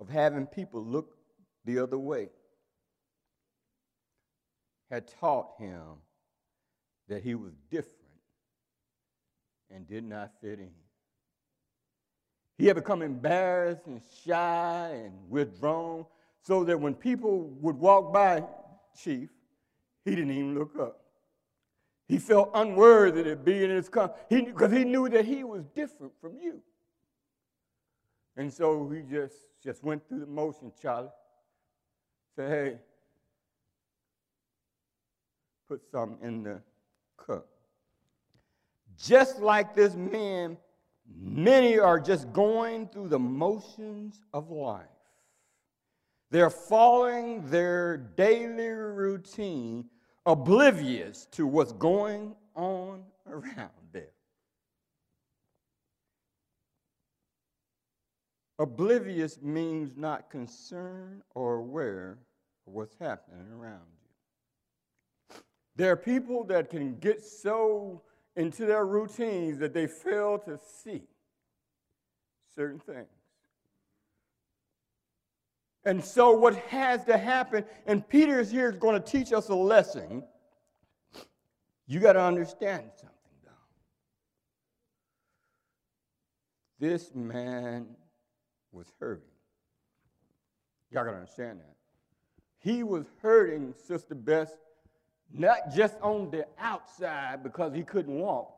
of 0.00 0.08
having 0.08 0.46
people 0.46 0.82
look 0.82 1.16
the 1.64 1.78
other 1.78 1.98
way 1.98 2.28
had 4.90 5.08
taught 5.20 5.54
him 5.58 5.96
that 7.08 7.22
he 7.22 7.34
was 7.34 7.52
different 7.70 8.01
and 9.74 9.88
did 9.88 10.04
not 10.04 10.32
fit 10.40 10.58
in. 10.58 10.70
He 12.58 12.66
had 12.66 12.76
become 12.76 13.02
embarrassed 13.02 13.86
and 13.86 14.00
shy 14.24 14.90
and 15.04 15.12
withdrawn 15.28 16.06
so 16.42 16.64
that 16.64 16.78
when 16.78 16.94
people 16.94 17.48
would 17.60 17.76
walk 17.76 18.12
by 18.12 18.44
Chief, 19.02 19.30
he 20.04 20.14
didn't 20.14 20.30
even 20.30 20.58
look 20.58 20.78
up. 20.78 21.00
He 22.08 22.18
felt 22.18 22.50
unworthy 22.54 23.24
to 23.24 23.36
be 23.36 23.64
in 23.64 23.70
his 23.70 23.88
company 23.88 24.42
because 24.42 24.72
he, 24.72 24.84
knew 24.84 25.08
that 25.08 25.24
he 25.24 25.44
was 25.44 25.64
different 25.74 26.12
from 26.20 26.38
you. 26.38 26.60
And 28.36 28.52
so 28.52 28.88
he 28.90 29.02
just, 29.02 29.34
just 29.62 29.82
went 29.82 30.06
through 30.08 30.20
the 30.20 30.26
motion, 30.26 30.72
Charlie. 30.80 31.08
Said, 32.36 32.50
hey, 32.50 32.78
put 35.68 35.82
some 35.90 36.16
in 36.22 36.42
the 36.42 36.60
cup. 37.16 37.46
Just 39.02 39.40
like 39.40 39.74
this 39.74 39.96
man, 39.96 40.56
many 41.12 41.76
are 41.76 41.98
just 41.98 42.32
going 42.32 42.86
through 42.86 43.08
the 43.08 43.18
motions 43.18 44.20
of 44.32 44.50
life. 44.50 44.86
They're 46.30 46.50
following 46.50 47.44
their 47.50 47.96
daily 47.96 48.68
routine, 48.68 49.86
oblivious 50.24 51.26
to 51.32 51.48
what's 51.48 51.72
going 51.72 52.36
on 52.54 53.02
around 53.28 53.70
them. 53.92 54.04
Oblivious 58.60 59.42
means 59.42 59.96
not 59.96 60.30
concerned 60.30 61.22
or 61.34 61.56
aware 61.56 62.18
of 62.68 62.72
what's 62.72 62.94
happening 63.00 63.48
around 63.52 63.80
you. 63.90 65.36
There 65.74 65.90
are 65.90 65.96
people 65.96 66.44
that 66.44 66.70
can 66.70 66.98
get 67.00 67.24
so 67.24 68.02
into 68.36 68.66
their 68.66 68.86
routines 68.86 69.58
that 69.58 69.74
they 69.74 69.86
fail 69.86 70.38
to 70.38 70.58
see 70.82 71.02
certain 72.54 72.78
things. 72.78 73.06
And 75.84 76.04
so, 76.04 76.30
what 76.30 76.54
has 76.56 77.04
to 77.06 77.18
happen, 77.18 77.64
and 77.86 78.08
Peter 78.08 78.38
is 78.38 78.50
here 78.50 78.70
going 78.70 79.00
to 79.00 79.00
teach 79.00 79.32
us 79.32 79.48
a 79.48 79.54
lesson. 79.54 80.22
You 81.86 81.98
got 81.98 82.12
to 82.12 82.22
understand 82.22 82.84
something, 82.94 83.32
though. 83.44 83.50
This 86.78 87.12
man 87.14 87.86
was 88.70 88.86
hurting. 89.00 89.24
Y'all 90.92 91.04
got 91.04 91.10
to 91.10 91.16
understand 91.16 91.58
that. 91.58 91.76
He 92.58 92.84
was 92.84 93.06
hurting 93.20 93.74
Sister 93.86 94.14
Bess 94.14 94.52
not 95.34 95.74
just 95.74 95.94
on 96.02 96.30
the 96.30 96.46
outside 96.58 97.42
because 97.42 97.74
he 97.74 97.82
couldn't 97.82 98.14
walk. 98.14 98.52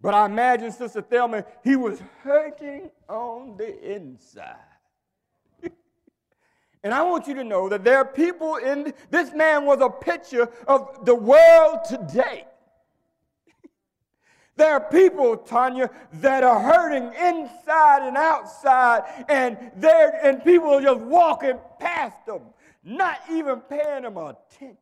But 0.00 0.14
I 0.14 0.26
imagine, 0.26 0.72
Sister 0.72 1.02
Thelma, 1.02 1.44
he 1.62 1.76
was 1.76 2.00
hurting 2.22 2.90
on 3.08 3.56
the 3.56 3.94
inside. 3.94 4.56
and 6.82 6.94
I 6.94 7.02
want 7.02 7.28
you 7.28 7.34
to 7.34 7.44
know 7.44 7.68
that 7.68 7.84
there 7.84 7.98
are 7.98 8.06
people 8.06 8.56
in 8.56 8.94
this 9.10 9.32
man 9.34 9.66
was 9.66 9.80
a 9.80 9.90
picture 9.90 10.48
of 10.66 11.04
the 11.04 11.14
world 11.14 11.80
today. 11.88 12.46
There 14.56 14.74
are 14.74 14.90
people, 14.90 15.38
Tanya, 15.38 15.88
that 16.14 16.44
are 16.44 16.60
hurting 16.60 17.04
inside 17.14 18.06
and 18.06 18.14
outside, 18.14 19.24
and 19.26 19.56
they 19.74 20.10
and 20.22 20.44
people 20.44 20.74
are 20.74 20.82
just 20.82 21.00
walking 21.00 21.58
past 21.78 22.26
them, 22.26 22.42
not 22.84 23.20
even 23.30 23.60
paying 23.60 24.02
them 24.02 24.18
attention. 24.18 24.76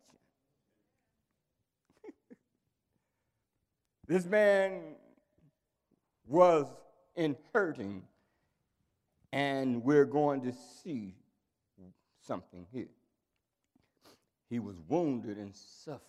This 4.08 4.24
man 4.24 4.80
was 6.26 6.66
in 7.14 7.36
hurting, 7.52 8.02
and 9.32 9.84
we're 9.84 10.06
going 10.06 10.40
to 10.42 10.52
see 10.82 11.14
something 12.26 12.66
here. 12.72 12.88
He 14.48 14.60
was 14.60 14.76
wounded 14.88 15.36
and 15.36 15.54
suffering. 15.54 16.02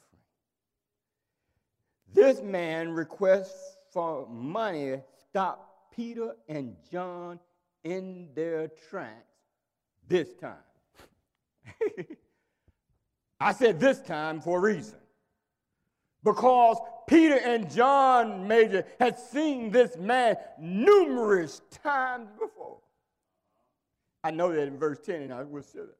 This 2.13 2.41
man 2.41 2.91
requests 2.91 3.75
for 3.91 4.27
money 4.29 5.01
stopped 5.29 5.93
Peter 5.93 6.35
and 6.47 6.77
John 6.89 7.37
in 7.83 8.29
their 8.33 8.69
tracks 8.89 9.35
this 10.07 10.33
time. 10.35 10.55
I 13.41 13.51
said 13.51 13.77
this 13.77 13.99
time 14.01 14.39
for 14.39 14.57
a 14.57 14.61
reason. 14.61 14.99
Because 16.33 16.77
Peter 17.07 17.35
and 17.35 17.71
John 17.71 18.47
Major 18.47 18.85
had 18.99 19.17
seen 19.17 19.71
this 19.71 19.97
man 19.97 20.35
numerous 20.59 21.61
times 21.83 22.29
before. 22.39 22.77
I 24.23 24.31
know 24.31 24.53
that 24.53 24.67
in 24.67 24.77
verse 24.77 24.99
10, 24.99 25.23
and 25.23 25.33
I 25.33 25.43
will 25.43 25.63
say 25.63 25.79
that. 25.79 25.97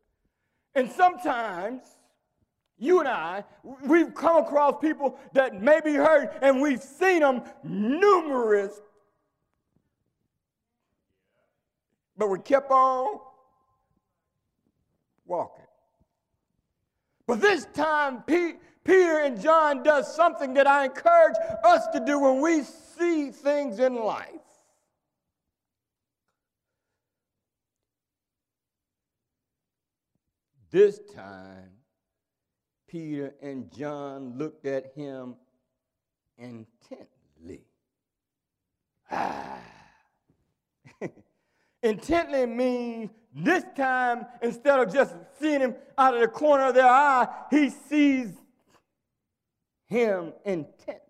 And 0.75 0.91
sometimes 0.91 1.81
you 2.77 2.99
and 2.99 3.07
I, 3.07 3.43
we've 3.83 4.13
come 4.13 4.37
across 4.37 4.79
people 4.79 5.17
that 5.33 5.61
may 5.61 5.81
be 5.83 5.93
hurt, 5.93 6.37
and 6.41 6.61
we've 6.61 6.81
seen 6.81 7.21
them 7.21 7.41
numerous, 7.63 8.79
but 12.17 12.29
we 12.29 12.39
kept 12.39 12.69
on 12.69 13.19
walking. 15.25 15.65
But 17.25 17.41
this 17.41 17.65
time, 17.73 18.23
Peter 18.89 19.19
and 19.19 19.39
John 19.39 19.83
does 19.83 20.11
something 20.15 20.55
that 20.55 20.65
I 20.65 20.85
encourage 20.85 21.35
us 21.63 21.85
to 21.93 21.99
do 21.99 22.17
when 22.17 22.41
we 22.41 22.63
see 22.63 23.29
things 23.29 23.77
in 23.77 23.93
life. 23.93 24.25
This 30.71 30.99
time, 31.15 31.69
Peter 32.87 33.35
and 33.43 33.71
John 33.71 34.39
looked 34.39 34.65
at 34.65 34.91
him 34.95 35.35
intently. 36.39 37.65
Ah. 39.11 39.59
intently 41.83 42.47
means 42.47 43.11
this 43.35 43.65
time, 43.77 44.25
instead 44.41 44.79
of 44.79 44.91
just 44.91 45.13
seeing 45.39 45.59
him 45.59 45.75
out 45.95 46.15
of 46.15 46.21
the 46.21 46.27
corner 46.27 46.69
of 46.69 46.73
their 46.73 46.87
eye, 46.87 47.27
he 47.51 47.69
sees 47.69 48.33
him 49.89 50.33
intently. 50.45 51.03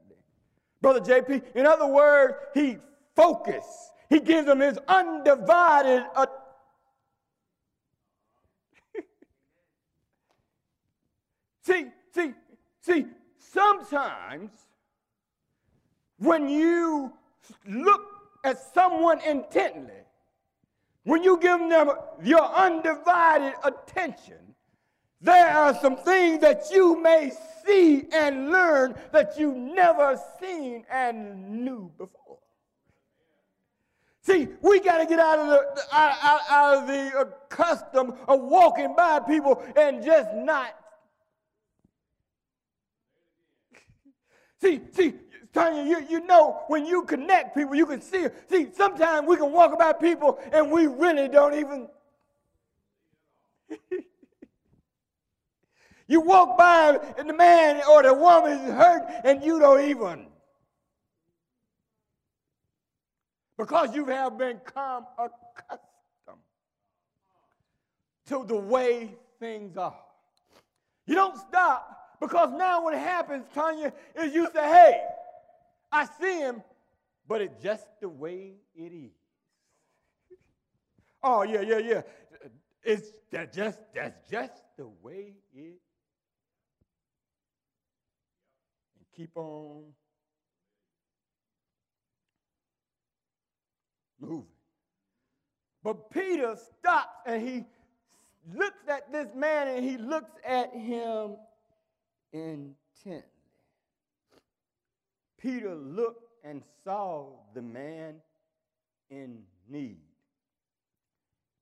Brother 0.81 1.01
JP, 1.01 1.43
in 1.55 1.65
other 1.65 1.87
words, 1.87 2.35
he 2.53 2.77
focused. 3.15 3.91
He 4.09 4.19
gives 4.19 4.47
them 4.47 4.59
his 4.59 4.79
undivided 4.87 6.03
attention. 6.15 6.39
see, 11.61 11.85
see, 12.13 12.33
see, 12.81 13.05
sometimes 13.37 14.51
when 16.17 16.49
you 16.49 17.13
look 17.67 18.01
at 18.43 18.57
someone 18.73 19.19
intently, 19.21 19.91
when 21.03 21.23
you 21.23 21.37
give 21.39 21.59
them 21.59 21.91
your 22.23 22.43
undivided 22.55 23.53
attention, 23.63 24.55
there 25.21 25.49
are 25.49 25.75
some 25.79 25.97
things 25.97 26.41
that 26.41 26.63
you 26.71 27.01
may 27.01 27.31
see 27.65 28.05
and 28.13 28.49
learn 28.49 28.95
that 29.11 29.37
you 29.37 29.53
never 29.53 30.19
seen 30.39 30.85
and 30.89 31.65
knew 31.65 31.91
before. 31.97 32.37
See, 34.21 34.47
we 34.61 34.79
got 34.79 34.99
to 34.99 35.05
get 35.05 35.19
out 35.19 35.39
of 35.39 35.47
the 35.47 35.81
out, 35.91 36.17
out, 36.21 36.39
out 36.49 36.77
of 36.77 36.87
the 36.87 37.19
uh, 37.19 37.25
custom 37.49 38.13
of 38.27 38.41
walking 38.41 38.93
by 38.95 39.19
people 39.19 39.63
and 39.75 40.03
just 40.03 40.33
not. 40.33 40.75
see, 44.61 44.81
see, 44.91 45.13
Tanya, 45.53 45.83
you, 45.83 46.05
you 46.09 46.25
know 46.25 46.63
when 46.67 46.85
you 46.85 47.03
connect 47.03 47.55
people, 47.55 47.75
you 47.75 47.85
can 47.85 48.01
see. 48.01 48.27
See, 48.49 48.67
sometimes 48.75 49.27
we 49.27 49.35
can 49.35 49.51
walk 49.51 49.73
about 49.73 49.99
people 49.99 50.39
and 50.51 50.71
we 50.71 50.87
really 50.87 51.27
don't 51.27 51.55
even. 51.55 51.87
You 56.09 56.21
walk 56.21 56.57
by 56.57 56.99
and 57.19 57.29
the 57.29 57.33
man 57.33 57.81
or 57.87 58.01
the 58.01 58.13
woman 58.13 58.53
is 58.53 58.73
hurt 58.73 59.03
and 59.23 59.43
you 59.43 59.59
don't 59.59 59.87
even. 59.87 60.25
Because 63.55 63.95
you 63.95 64.05
have 64.05 64.35
become 64.37 65.05
accustomed 65.19 66.41
to 68.25 68.43
the 68.47 68.55
way 68.55 69.11
things 69.39 69.77
are. 69.77 69.99
You 71.05 71.13
don't 71.13 71.37
stop 71.37 72.17
because 72.19 72.53
now 72.57 72.83
what 72.83 72.95
happens, 72.95 73.45
Tanya, 73.53 73.93
is 74.15 74.33
you 74.33 74.47
say, 74.51 74.63
hey, 74.63 75.01
I 75.91 76.07
see 76.19 76.39
him, 76.39 76.63
but 77.27 77.41
it's 77.41 77.61
just 77.61 77.85
the 78.01 78.09
way 78.09 78.53
it 78.75 78.91
is. 78.91 79.11
oh, 81.21 81.43
yeah, 81.43 81.61
yeah, 81.61 81.77
yeah. 81.77 82.01
It's 82.83 83.11
that 83.31 83.53
just 83.53 83.77
that's 83.93 84.17
just 84.31 84.63
the 84.75 84.87
way 85.03 85.33
it 85.53 85.79
and 88.99 89.07
keep 89.19 89.35
on 89.35 89.83
moving. 94.21 94.45
But 95.83 96.09
Peter 96.09 96.55
stops 96.55 97.17
and 97.25 97.45
he 97.45 97.65
looks 98.55 98.87
at 98.87 99.11
this 99.11 99.27
man 99.35 99.67
and 99.67 99.83
he 99.83 99.97
looks 99.97 100.31
at 100.45 100.73
him 100.73 101.35
intently. 102.31 103.23
Peter 105.37 105.75
looked 105.75 106.31
and 106.45 106.63
saw 106.85 107.27
the 107.53 107.61
man 107.61 108.15
in 109.09 109.39
need. 109.69 109.97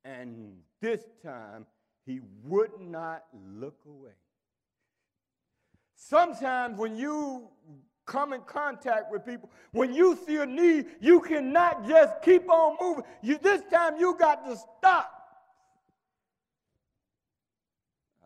And 0.05 0.57
this 0.79 1.01
time, 1.23 1.65
he 2.05 2.21
would 2.43 2.79
not 2.79 3.23
look 3.33 3.79
away. 3.87 4.11
Sometimes, 5.99 6.77
when 6.77 6.95
you 6.95 7.49
come 8.05 8.31
in 8.31 8.41
contact 8.41 9.11
with 9.11 9.25
people, 9.25 9.49
when 9.71 9.93
you 9.93 10.17
see 10.25 10.37
a 10.37 10.45
need, 10.45 10.85
you 11.01 11.19
cannot 11.19 11.87
just 11.87 12.21
keep 12.21 12.47
on 12.49 12.77
moving. 12.79 13.03
You, 13.23 13.39
this 13.39 13.63
time, 13.71 13.97
you 13.97 14.15
got 14.17 14.45
to 14.45 14.55
stop. 14.55 15.11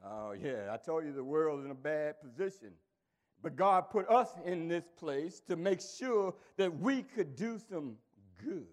Oh, 0.06 0.34
yeah, 0.34 0.72
I 0.72 0.78
told 0.78 1.06
you 1.06 1.14
the 1.14 1.24
world's 1.24 1.64
in 1.64 1.72
a 1.72 1.76
bad 1.76 2.16
position. 2.22 2.74
But 3.42 3.56
God 3.56 3.90
put 3.90 4.08
us 4.10 4.28
in 4.46 4.68
this 4.68 4.84
place 4.98 5.42
to 5.48 5.56
make 5.56 5.80
sure 5.82 6.36
that 6.58 6.78
we 6.78 7.04
could 7.04 7.38
do 7.38 7.58
some 7.70 7.96
good. 8.38 8.68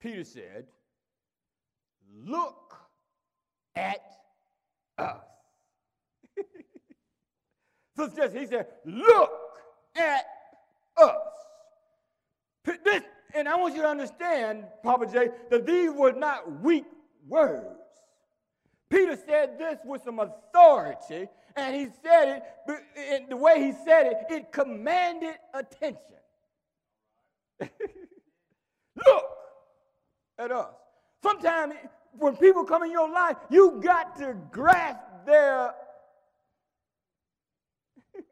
Peter 0.00 0.24
said, 0.24 0.66
Look 2.24 2.74
at 3.76 4.00
us. 4.98 5.16
so 7.96 8.08
just, 8.08 8.36
he 8.36 8.46
said, 8.46 8.66
Look 8.84 9.30
at 9.96 10.24
us. 10.96 11.16
This, 12.84 13.02
and 13.34 13.48
I 13.48 13.56
want 13.56 13.74
you 13.74 13.82
to 13.82 13.88
understand, 13.88 14.64
Papa 14.82 15.06
J, 15.06 15.28
that 15.50 15.66
these 15.66 15.90
were 15.92 16.12
not 16.12 16.60
weak 16.62 16.84
words. 17.26 17.66
Peter 18.90 19.16
said 19.26 19.58
this 19.58 19.78
with 19.84 20.02
some 20.02 20.18
authority, 20.18 21.28
and 21.56 21.76
he 21.76 21.86
said 22.02 22.42
it, 22.68 22.82
in 23.22 23.28
the 23.28 23.36
way 23.36 23.62
he 23.62 23.72
said 23.84 24.06
it, 24.06 24.16
it 24.28 24.52
commanded 24.52 25.36
attention. 25.54 25.98
Look 29.06 29.24
at 30.38 30.50
us. 30.50 30.74
Sometimes 31.22 31.74
when 32.18 32.36
people 32.36 32.64
come 32.64 32.82
in 32.82 32.90
your 32.90 33.10
life, 33.10 33.36
you 33.50 33.80
got 33.82 34.16
to 34.18 34.36
grasp 34.50 34.98
their. 35.26 35.72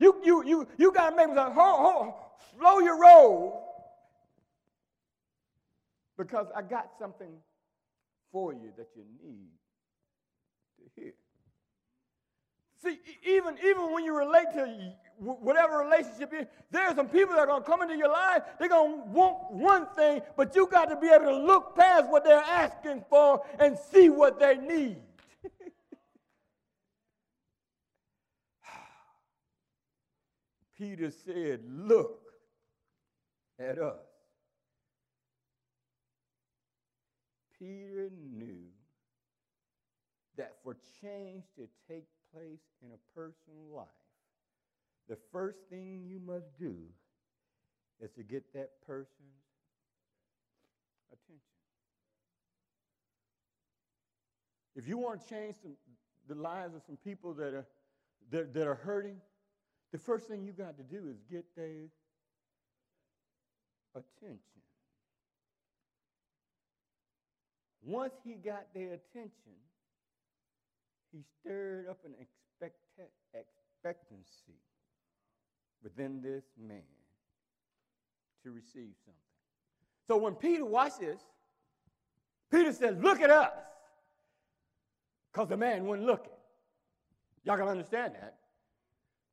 you 0.00 0.20
you 0.24 0.44
you 0.44 0.68
you 0.76 0.92
got 0.92 1.10
to 1.10 1.16
make 1.16 1.26
them 1.26 1.36
say, 1.36 1.54
hold, 1.54 1.94
hold, 1.94 2.14
slow 2.58 2.78
your 2.80 3.00
roll, 3.00 3.68
because 6.16 6.46
I 6.54 6.62
got 6.62 6.90
something 6.98 7.32
for 8.32 8.52
you 8.52 8.72
that 8.76 8.88
you 8.94 9.04
need 9.22 9.48
to 10.78 11.00
hear. 11.00 11.12
See, 12.82 12.98
even, 13.24 13.56
even 13.64 13.92
when 13.92 14.04
you 14.04 14.16
relate 14.16 14.52
to 14.54 14.66
whatever 15.18 15.78
relationship 15.78 16.32
is, 16.32 16.46
there 16.70 16.88
are 16.88 16.94
some 16.94 17.08
people 17.08 17.34
that 17.34 17.40
are 17.40 17.46
going 17.46 17.62
to 17.62 17.68
come 17.68 17.82
into 17.82 17.96
your 17.96 18.10
life, 18.10 18.42
they're 18.58 18.68
going 18.68 19.02
to 19.02 19.06
want 19.08 19.50
one 19.50 19.86
thing, 19.94 20.22
but 20.36 20.54
you 20.54 20.66
got 20.66 20.88
to 20.90 20.96
be 20.96 21.08
able 21.08 21.24
to 21.26 21.36
look 21.36 21.76
past 21.76 22.08
what 22.08 22.24
they're 22.24 22.38
asking 22.38 23.04
for 23.10 23.44
and 23.58 23.76
see 23.90 24.08
what 24.08 24.38
they 24.38 24.56
need. 24.56 24.98
Peter 30.78 31.10
said, 31.10 31.60
Look 31.66 32.20
at 33.58 33.78
us. 33.78 33.96
Peter 37.58 38.10
knew 38.36 38.68
that 40.36 40.54
for 40.62 40.76
change 41.02 41.42
to 41.56 41.68
take 41.88 42.04
place 42.32 42.60
in 42.82 42.90
a 42.92 42.98
person's 43.18 43.72
life, 43.74 43.86
the 45.08 45.16
first 45.32 45.58
thing 45.70 46.04
you 46.06 46.20
must 46.20 46.46
do 46.58 46.74
is 48.00 48.10
to 48.12 48.22
get 48.22 48.52
that 48.52 48.70
person's 48.86 49.08
attention. 51.10 51.40
If 54.76 54.86
you 54.86 54.98
want 54.98 55.22
to 55.22 55.28
change 55.28 55.56
some, 55.62 55.72
the 56.28 56.34
lives 56.34 56.74
of 56.74 56.82
some 56.86 56.96
people 56.96 57.32
that 57.34 57.54
are, 57.54 57.66
that, 58.30 58.54
that 58.54 58.66
are 58.66 58.74
hurting, 58.74 59.16
the 59.92 59.98
first 59.98 60.28
thing 60.28 60.44
you 60.44 60.52
got 60.52 60.76
to 60.76 60.82
do 60.82 61.08
is 61.08 61.16
get 61.30 61.44
their 61.56 61.88
attention. 63.94 64.38
Once 67.82 68.12
he 68.22 68.34
got 68.34 68.66
their 68.74 68.92
attention, 68.92 69.56
he 71.10 71.22
stirred 71.40 71.88
up 71.88 71.98
an 72.04 72.12
expect- 72.20 72.76
expectancy 73.32 74.60
within 75.82 76.20
this 76.20 76.44
man 76.60 76.82
to 78.42 78.50
receive 78.50 78.94
something. 79.04 79.14
So 80.06 80.16
when 80.16 80.34
Peter, 80.34 80.64
watch 80.64 80.92
this, 80.98 81.20
Peter 82.50 82.72
says, 82.72 82.96
Look 83.00 83.20
at 83.20 83.30
us. 83.30 83.52
Because 85.32 85.48
the 85.48 85.56
man 85.56 85.84
wasn't 85.84 86.06
looking. 86.06 86.32
Y'all 87.44 87.56
can 87.56 87.68
understand 87.68 88.14
that. 88.14 88.38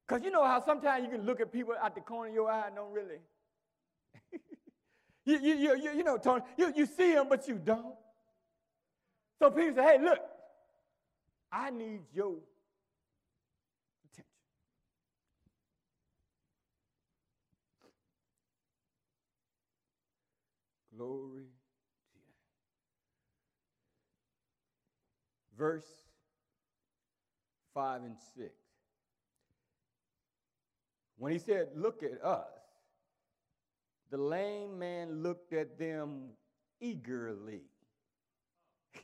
Because 0.07 0.23
you 0.23 0.29
know 0.29 0.45
how 0.45 0.63
sometimes 0.63 1.03
you 1.03 1.09
can 1.09 1.25
look 1.25 1.41
at 1.41 1.51
people 1.51 1.73
at 1.81 1.95
the 1.95 2.01
corner 2.01 2.29
of 2.29 2.35
your 2.35 2.51
eye 2.51 2.67
and 2.67 2.75
don't 2.75 2.91
really. 2.91 3.19
you, 5.25 5.39
you, 5.39 5.55
you, 5.55 5.91
you, 5.97 6.03
know, 6.03 6.17
Tony, 6.17 6.43
you, 6.57 6.71
you 6.75 6.85
see 6.85 7.13
them, 7.13 7.27
but 7.29 7.47
you 7.47 7.55
don't. 7.55 7.95
So 9.39 9.49
Peter 9.49 9.73
said, 9.75 9.83
Hey, 9.83 10.03
look, 10.03 10.19
I 11.51 11.71
need 11.71 12.01
your 12.13 12.35
attention. 14.05 14.25
Glory 20.97 21.43
to. 21.43 22.19
Verse 25.57 25.85
5 27.73 28.03
and 28.03 28.15
6. 28.37 28.51
When 31.17 31.31
he 31.31 31.39
said, 31.39 31.69
Look 31.75 32.03
at 32.03 32.23
us, 32.23 32.47
the 34.11 34.17
lame 34.17 34.77
man 34.79 35.23
looked 35.23 35.53
at 35.53 35.77
them 35.77 36.29
eagerly. 36.79 37.63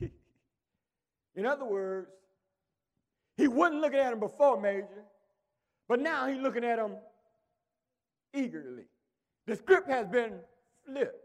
In 0.00 1.46
other 1.46 1.64
words, 1.64 2.10
he 3.36 3.48
wasn't 3.48 3.80
looking 3.80 3.98
at 3.98 4.12
him 4.12 4.20
before, 4.20 4.60
Major, 4.60 5.04
but 5.88 6.00
now 6.00 6.26
he's 6.26 6.40
looking 6.40 6.64
at 6.64 6.78
him 6.78 6.96
eagerly. 8.34 8.84
The 9.46 9.56
script 9.56 9.88
has 9.88 10.06
been 10.06 10.34
flipped. 10.86 11.21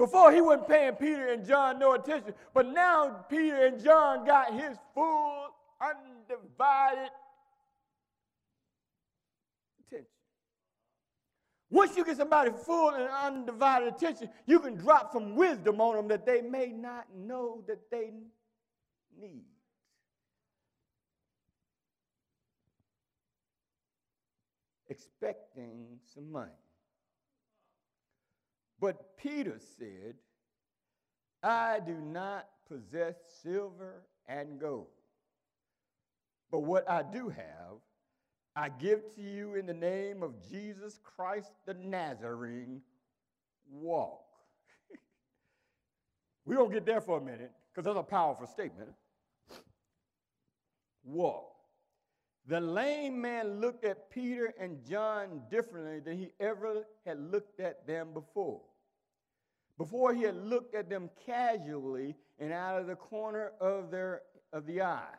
Before 0.00 0.32
he 0.32 0.40
wasn't 0.40 0.66
paying 0.66 0.94
Peter 0.94 1.28
and 1.28 1.46
John 1.46 1.78
no 1.78 1.92
attention, 1.92 2.32
but 2.54 2.66
now 2.66 3.26
Peter 3.28 3.66
and 3.66 3.78
John 3.84 4.24
got 4.24 4.50
his 4.50 4.78
full, 4.94 5.48
undivided 5.78 7.10
attention. 9.78 10.06
Once 11.68 11.98
you 11.98 12.04
get 12.06 12.16
somebody 12.16 12.50
full 12.64 12.94
and 12.94 13.10
undivided 13.10 13.88
attention, 13.88 14.30
you 14.46 14.58
can 14.58 14.74
drop 14.74 15.12
some 15.12 15.36
wisdom 15.36 15.82
on 15.82 15.96
them 15.96 16.08
that 16.08 16.24
they 16.24 16.40
may 16.40 16.68
not 16.68 17.04
know 17.14 17.62
that 17.66 17.90
they 17.90 18.10
need. 19.20 19.44
Expecting 24.88 25.98
some 26.14 26.32
money. 26.32 26.52
But 28.80 29.16
Peter 29.18 29.58
said, 29.78 30.14
I 31.42 31.80
do 31.84 31.94
not 31.94 32.48
possess 32.66 33.14
silver 33.42 34.02
and 34.26 34.58
gold. 34.58 34.86
But 36.50 36.60
what 36.60 36.88
I 36.88 37.02
do 37.02 37.28
have, 37.28 37.78
I 38.56 38.68
give 38.68 39.00
to 39.14 39.22
you 39.22 39.54
in 39.54 39.66
the 39.66 39.74
name 39.74 40.22
of 40.22 40.34
Jesus 40.50 40.98
Christ 41.04 41.52
the 41.66 41.74
Nazarene. 41.74 42.80
Walk. 43.70 44.24
Going 46.48 46.70
to 46.70 46.74
get 46.74 46.86
there 46.86 47.00
for 47.00 47.18
a 47.18 47.20
minute 47.20 47.52
because 47.72 47.84
that's 47.84 47.98
a 47.98 48.02
powerful 48.02 48.46
statement. 48.46 48.90
Walk. 51.04 51.46
The 52.46 52.60
lame 52.60 53.20
man 53.20 53.60
looked 53.60 53.84
at 53.84 54.10
Peter 54.10 54.52
and 54.58 54.84
John 54.84 55.42
differently 55.50 56.00
than 56.00 56.18
he 56.18 56.32
ever 56.40 56.84
had 57.06 57.20
looked 57.30 57.60
at 57.60 57.86
them 57.86 58.08
before. 58.12 58.62
Before 59.80 60.12
he 60.12 60.24
had 60.24 60.36
looked 60.36 60.74
at 60.74 60.90
them 60.90 61.08
casually 61.24 62.14
and 62.38 62.52
out 62.52 62.82
of 62.82 62.86
the 62.86 62.96
corner 62.96 63.52
of, 63.62 63.90
their, 63.90 64.20
of 64.52 64.66
the 64.66 64.82
eye. 64.82 65.14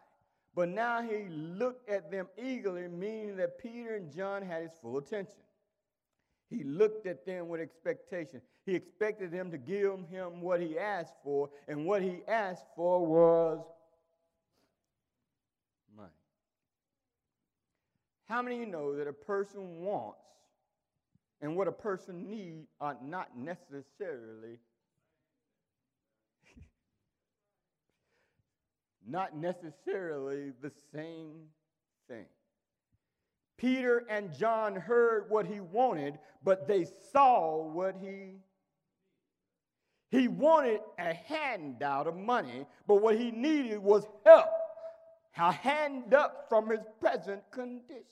But 0.54 0.70
now 0.70 1.02
he 1.02 1.28
looked 1.30 1.90
at 1.90 2.12
them 2.12 2.28
eagerly, 2.38 2.88
meaning 2.88 3.38
that 3.38 3.58
Peter 3.58 3.96
and 3.96 4.14
John 4.16 4.44
had 4.44 4.62
his 4.62 4.72
full 4.80 5.00
attention. 5.00 5.42
He 6.52 6.64
looked 6.64 7.08
at 7.08 7.26
them 7.26 7.48
with 7.48 7.60
expectation. 7.60 8.40
He 8.64 8.76
expected 8.76 9.32
them 9.32 9.50
to 9.50 9.58
give 9.58 10.08
him 10.12 10.42
what 10.42 10.62
he 10.62 10.78
asked 10.78 11.16
for, 11.24 11.50
and 11.68 11.88
what 11.88 12.04
he 12.04 12.20
asked 12.28 12.68
for 12.76 13.04
was 13.04 13.66
money. 15.98 16.10
How 18.26 18.44
many 18.44 18.58
of 18.58 18.62
you 18.62 18.68
know 18.68 18.96
that 18.96 19.08
a 19.08 19.14
person 19.14 19.82
wants 19.82 20.20
and 21.42 21.56
what 21.56 21.68
a 21.68 21.72
person 21.72 22.30
needs 22.30 22.68
are 22.80 22.98
not 23.04 23.36
necessarily 23.38 24.60
not 29.08 29.36
necessarily 29.36 30.52
the 30.62 30.72
same 30.94 31.48
thing. 32.08 32.26
Peter 33.58 34.06
and 34.10 34.36
John 34.38 34.76
heard 34.76 35.26
what 35.30 35.46
he 35.46 35.60
wanted, 35.60 36.18
but 36.44 36.68
they 36.68 36.86
saw 37.12 37.58
what 37.58 37.96
he 38.02 38.40
he 40.12 40.28
wanted 40.28 40.82
a 41.00 41.14
handout 41.14 42.06
of 42.06 42.18
money, 42.18 42.66
but 42.86 43.02
what 43.02 43.18
he 43.18 43.32
needed 43.32 43.80
was 43.80 44.06
help. 44.26 44.50
A 45.38 45.52
hand 45.52 46.14
up 46.14 46.48
from 46.50 46.70
his 46.70 46.82
present 47.00 47.42
condition. 47.50 48.04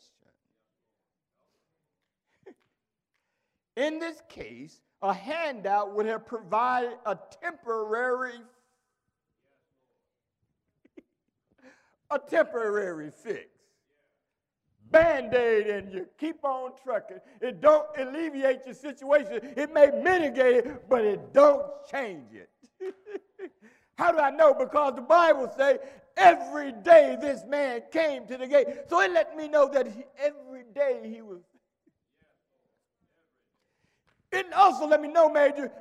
In 3.80 3.98
this 3.98 4.22
case, 4.28 4.82
a 5.02 5.14
handout 5.14 5.96
would 5.96 6.06
have 6.06 6.26
provided 6.26 6.98
a 7.06 7.18
temporary 7.42 8.34
a 12.12 12.20
temporary 12.20 13.10
fix. 13.10 13.48
Band-aid 14.92 15.68
and 15.68 15.94
you 15.94 16.08
keep 16.20 16.44
on 16.44 16.72
trucking. 16.84 17.20
It 17.40 17.62
don't 17.62 17.86
alleviate 17.98 18.66
your 18.66 18.76
situation. 18.76 19.40
It 19.56 19.74
may 19.74 19.92
mitigate 19.92 20.58
it, 20.58 20.90
but 20.90 21.06
it 21.06 21.32
don't 21.34 21.64
change 21.90 22.34
it. 22.34 22.50
How 23.98 24.12
do 24.12 24.18
I 24.18 24.30
know? 24.30 24.54
Because 24.54 24.96
the 24.96 25.04
Bible 25.04 25.50
say 25.56 25.78
every 26.18 26.74
day 26.74 27.18
this 27.22 27.46
man 27.48 27.84
came 27.94 28.28
to 28.28 28.36
the 28.36 28.48
gate. 28.48 28.68
So 28.90 29.00
it 29.00 29.14
let 29.14 29.38
me 29.38 29.48
know 29.48 29.70
that 29.70 29.88
he, 29.88 30.04
every 30.18 30.64
day 30.76 31.10
he 31.10 31.22
was 31.22 31.40
it 34.32 34.54
also 34.54 34.86
let 34.86 35.02
me 35.02 35.08
know, 35.08 35.28
Major, 35.28 35.72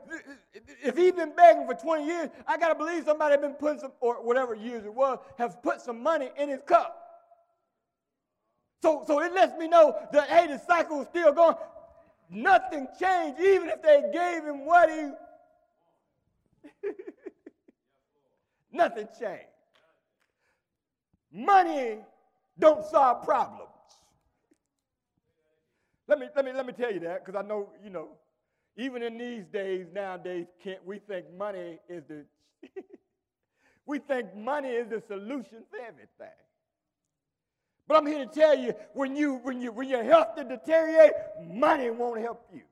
if 0.82 0.96
he's 0.96 1.12
been 1.12 1.34
begging 1.36 1.66
for 1.66 1.74
20 1.74 2.06
years, 2.06 2.30
I 2.46 2.56
got 2.56 2.68
to 2.68 2.74
believe 2.74 3.04
somebody 3.04 3.36
been 3.36 3.52
putting 3.52 3.78
some, 3.78 3.92
or 4.00 4.14
whatever 4.24 4.54
years 4.54 4.84
it 4.86 4.94
was, 4.94 5.18
has 5.36 5.54
put 5.62 5.82
some 5.82 6.02
money 6.02 6.30
in 6.38 6.48
his 6.48 6.60
cup. 6.66 6.98
So, 8.80 9.04
so 9.06 9.20
it 9.20 9.34
lets 9.34 9.58
me 9.58 9.68
know 9.68 9.94
that, 10.12 10.28
hey, 10.30 10.46
the 10.46 10.58
cycle 10.58 11.02
is 11.02 11.08
still 11.08 11.32
going. 11.32 11.56
Nothing 12.30 12.86
changed, 12.98 13.40
even 13.40 13.68
if 13.68 13.82
they 13.82 14.10
gave 14.12 14.44
him 14.44 14.64
what 14.64 14.88
he. 14.88 15.10
Nothing 18.72 19.08
changed. 19.18 19.44
Money 21.30 21.98
don't 22.58 22.84
solve 22.86 23.24
problems. 23.24 23.68
Let 26.06 26.18
me, 26.18 26.28
let 26.34 26.44
me, 26.44 26.52
let 26.52 26.66
me 26.66 26.72
tell 26.72 26.92
you 26.92 27.00
that 27.00 27.24
because 27.24 27.38
I 27.38 27.46
know, 27.46 27.68
you 27.84 27.90
know, 27.90 28.08
even 28.78 29.02
in 29.02 29.18
these 29.18 29.44
days, 29.52 29.86
nowadays, 29.92 30.46
Kent, 30.62 30.78
we 30.86 31.00
think 31.00 31.26
money 31.36 31.80
is 31.88 32.04
the 32.08 32.24
we 33.86 33.98
think 33.98 34.34
money 34.36 34.68
is 34.68 34.88
the 34.88 35.02
solution 35.08 35.64
for 35.68 35.78
everything. 35.80 36.38
But 37.88 37.96
I'm 37.96 38.06
here 38.06 38.24
to 38.24 38.30
tell 38.30 38.56
you, 38.56 38.74
when 38.94 39.16
you 39.16 39.40
when 39.42 39.60
you 39.60 39.72
when 39.72 39.88
your 39.88 40.04
health 40.04 40.36
to 40.36 40.44
deteriorate, 40.44 41.12
money 41.44 41.90
won't 41.90 42.20
help 42.20 42.46
you. 42.54 42.62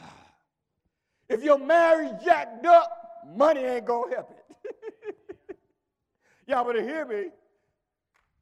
if 1.28 1.44
your 1.44 1.58
marriage 1.58 2.20
jacked 2.24 2.66
up, 2.66 2.90
money 3.36 3.60
ain't 3.60 3.84
gonna 3.84 4.12
help 4.12 4.32
it. 4.32 5.56
Y'all 6.48 6.64
better 6.64 6.82
hear 6.82 7.06
me. 7.06 7.26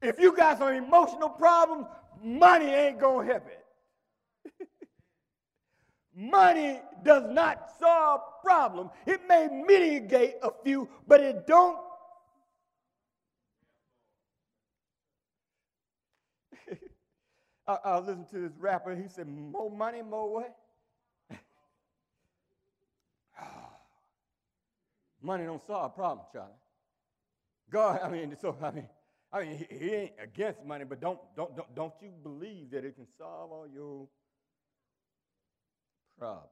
If 0.00 0.18
you 0.18 0.34
got 0.34 0.58
some 0.58 0.72
emotional 0.72 1.28
problems, 1.28 1.86
money 2.22 2.66
ain't 2.66 2.98
gonna 2.98 3.30
help 3.30 3.46
it. 3.48 3.59
Money 6.14 6.80
does 7.04 7.24
not 7.30 7.70
solve 7.78 8.20
problems. 8.42 8.90
It 9.06 9.20
may 9.28 9.48
mitigate 9.48 10.34
a 10.42 10.50
few, 10.64 10.88
but 11.06 11.20
it 11.20 11.46
don't. 11.46 11.78
I, 17.66 17.78
I 17.84 17.96
was 17.98 18.06
listening 18.08 18.26
to 18.32 18.40
this 18.48 18.58
rapper. 18.58 18.94
He 18.94 19.08
said, 19.08 19.28
"More 19.28 19.70
money, 19.70 20.02
more 20.02 20.32
what?" 20.32 20.56
money 25.22 25.44
don't 25.44 25.64
solve 25.66 25.94
problem, 25.94 26.26
Charlie. 26.32 26.52
God, 27.70 28.00
I 28.02 28.08
mean, 28.10 28.36
so 28.40 28.56
I 28.62 28.70
mean, 28.72 28.88
I 29.32 29.40
mean, 29.42 29.56
he, 29.56 29.66
he 29.78 29.90
ain't 29.94 30.12
against 30.22 30.64
money, 30.64 30.84
but 30.84 31.00
don't 31.00 31.20
don't 31.36 31.56
don't 31.56 31.74
don't 31.74 31.92
you 32.02 32.10
believe 32.22 32.70
that 32.72 32.84
it 32.84 32.96
can 32.96 33.06
solve 33.16 33.52
all 33.52 33.66
your 33.72 34.08
problems? 36.20 36.50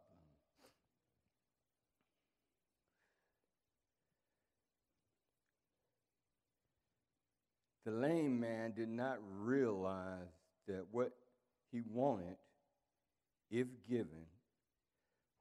The 7.85 7.91
lame 7.93 8.41
man 8.41 8.73
did 8.75 8.89
not 8.89 9.19
realize 9.41 10.33
that 10.67 10.85
what 10.91 11.13
he 11.71 11.83
wanted, 11.91 12.37
if 13.51 13.67
given, 13.89 14.27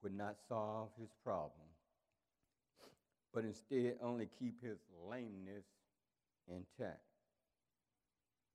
would 0.03 0.15
not 0.15 0.35
solve 0.47 0.89
his 0.99 1.09
problem, 1.23 1.67
but 3.33 3.43
instead 3.45 3.95
only 4.01 4.27
keep 4.39 4.61
his 4.61 4.77
lameness 5.09 5.65
intact, 6.47 7.01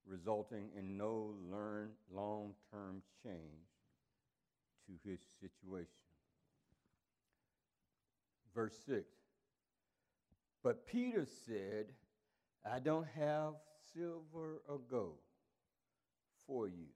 resulting 0.06 0.68
in 0.78 0.96
no 0.96 1.34
long 2.10 2.54
term 2.70 3.02
change 3.22 3.71
to 4.86 5.08
his 5.08 5.20
situation. 5.40 5.86
Verse 8.54 8.74
6 8.86 9.04
But 10.62 10.86
Peter 10.86 11.26
said, 11.46 11.86
I 12.70 12.78
don't 12.78 13.06
have 13.16 13.54
silver 13.94 14.62
or 14.68 14.78
gold 14.90 15.18
for 16.46 16.68
you, 16.68 16.88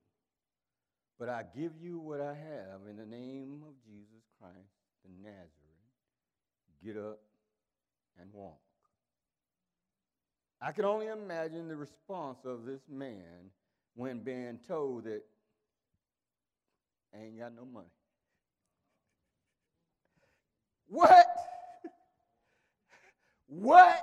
but 1.19 1.29
I 1.29 1.45
give 1.57 1.73
you 1.81 1.99
what 1.99 2.21
I 2.21 2.35
have 2.35 2.89
in 2.89 2.97
the 2.97 3.07
name 3.07 3.63
of 3.67 3.75
Jesus 3.85 4.23
Christ 4.39 4.77
the 5.05 5.11
Nazarene. 5.23 5.51
Get 6.85 6.97
up 6.97 7.21
and 8.21 8.33
walk. 8.33 8.61
I 10.61 10.73
can 10.73 10.85
only 10.85 11.07
imagine 11.07 11.69
the 11.69 11.77
response 11.77 12.39
of 12.45 12.65
this 12.65 12.81
man 12.91 13.51
when 13.95 14.21
being 14.21 14.59
told 14.67 15.05
that 15.05 15.23
I 17.17 17.25
ain't 17.25 17.39
got 17.39 17.55
no 17.55 17.65
money. 17.65 17.87
What? 20.89 21.27
What? 23.47 24.01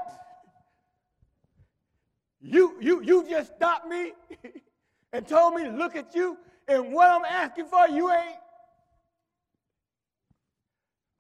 You, 2.42 2.76
you, 2.82 3.02
you 3.04 3.30
just 3.30 3.56
stopped 3.56 3.88
me 3.88 4.14
and 5.14 5.28
told 5.28 5.56
me 5.56 5.64
to 5.64 5.72
look 5.72 5.96
at 5.96 6.16
you, 6.16 6.38
and 6.68 6.92
what 6.94 7.10
I'm 7.10 7.26
asking 7.26 7.68
for, 7.68 7.88
you 7.88 8.12
ain't. 8.12 8.38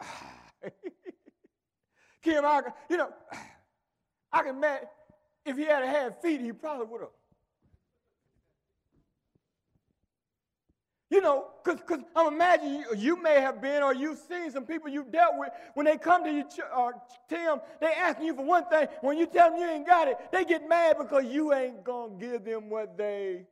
Kim, 2.23 2.45
I, 2.45 2.62
you 2.89 2.97
know, 2.97 3.10
I 4.32 4.41
can 4.41 4.56
imagine 4.56 4.88
if 5.45 5.58
he 5.58 5.65
had 5.65 5.84
had 5.84 6.21
feet, 6.21 6.41
he 6.41 6.51
probably 6.51 6.88
would 6.88 7.01
have. 7.01 7.10
You 11.13 11.21
know, 11.21 11.45
because 11.63 11.99
I'm 12.15 12.34
imagining 12.34 12.80
you, 12.80 12.86
you, 12.97 13.21
may 13.21 13.39
have 13.39 13.62
been 13.62 13.84
or 13.84 13.93
you've 13.93 14.17
seen 14.17 14.49
some 14.49 14.65
people 14.65 14.89
you 14.89 15.06
dealt 15.12 15.34
with. 15.38 15.49
When 15.76 15.86
they 15.86 15.95
come 15.95 16.23
to 16.23 16.32
you, 16.32 16.43
uh, 16.76 16.89
Tim, 17.30 17.60
they 17.80 17.93
asking 17.93 18.26
you 18.26 18.34
for 18.34 18.43
one 18.43 18.65
thing. 18.65 18.88
When 19.02 19.19
you 19.19 19.28
tell 19.28 19.52
them 19.52 19.60
you 19.60 19.69
ain't 19.69 19.86
got 19.86 20.08
it, 20.08 20.17
they 20.32 20.43
get 20.43 20.67
mad 20.67 20.95
because 20.97 21.26
you 21.26 21.54
ain't 21.54 21.84
going 21.84 22.19
to 22.19 22.26
give 22.26 22.43
them 22.43 22.67
what 22.67 22.97
they. 22.97 23.45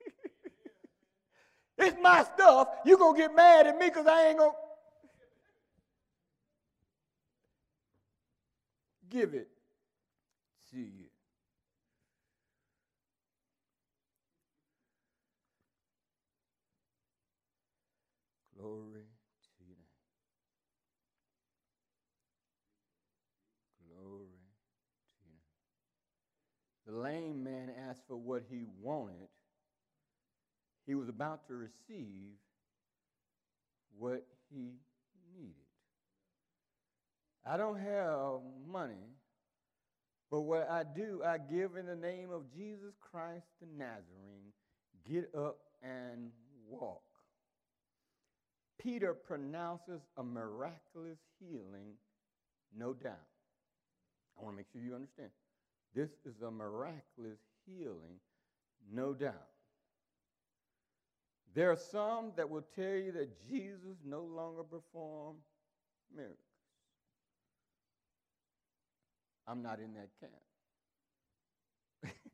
it's 1.76 1.98
my 2.00 2.24
stuff. 2.34 2.68
you 2.86 2.96
going 2.96 3.16
to 3.16 3.20
get 3.20 3.36
mad 3.36 3.66
at 3.66 3.76
me 3.76 3.88
because 3.88 4.06
I 4.06 4.28
ain't 4.28 4.38
going 4.38 4.52
to. 4.52 4.56
Give 9.10 9.34
it 9.34 9.50
to 10.70 10.78
you. 10.78 11.03
Glory 18.64 19.04
to 19.42 19.64
your 19.66 19.76
name. 19.76 19.92
Glory 23.86 24.40
to 25.10 25.24
your 25.26 25.36
name. 25.36 25.44
The 26.86 26.92
lame 26.96 27.44
man 27.44 27.70
asked 27.90 28.04
for 28.08 28.16
what 28.16 28.44
he 28.48 28.64
wanted. 28.80 29.28
He 30.86 30.94
was 30.94 31.10
about 31.10 31.46
to 31.48 31.54
receive 31.54 32.32
what 33.98 34.24
he 34.50 34.78
needed. 35.36 35.52
I 37.44 37.58
don't 37.58 37.78
have 37.78 38.40
money, 38.66 39.10
but 40.30 40.40
what 40.40 40.70
I 40.70 40.84
do, 40.84 41.20
I 41.22 41.36
give 41.36 41.76
in 41.76 41.84
the 41.84 41.96
name 41.96 42.30
of 42.30 42.50
Jesus 42.56 42.94
Christ 42.98 43.44
the 43.60 43.66
Nazarene. 43.76 44.54
Get 45.06 45.28
up 45.36 45.58
and 45.82 46.30
walk. 46.66 47.02
Peter 48.78 49.14
pronounces 49.14 50.02
a 50.16 50.22
miraculous 50.22 51.18
healing, 51.38 51.94
no 52.76 52.92
doubt. 52.92 53.18
I 54.38 54.44
want 54.44 54.54
to 54.54 54.56
make 54.56 54.66
sure 54.72 54.82
you 54.82 54.94
understand. 54.94 55.30
This 55.94 56.10
is 56.24 56.42
a 56.42 56.50
miraculous 56.50 57.38
healing, 57.66 58.18
no 58.92 59.14
doubt. 59.14 59.48
There 61.54 61.70
are 61.70 61.76
some 61.76 62.32
that 62.36 62.50
will 62.50 62.66
tell 62.74 62.96
you 62.96 63.12
that 63.12 63.30
Jesus 63.48 63.96
no 64.04 64.22
longer 64.22 64.64
performed 64.64 65.38
miracles. 66.14 66.38
I'm 69.46 69.62
not 69.62 69.78
in 69.78 69.94
that 69.94 70.08
camp. 70.20 70.32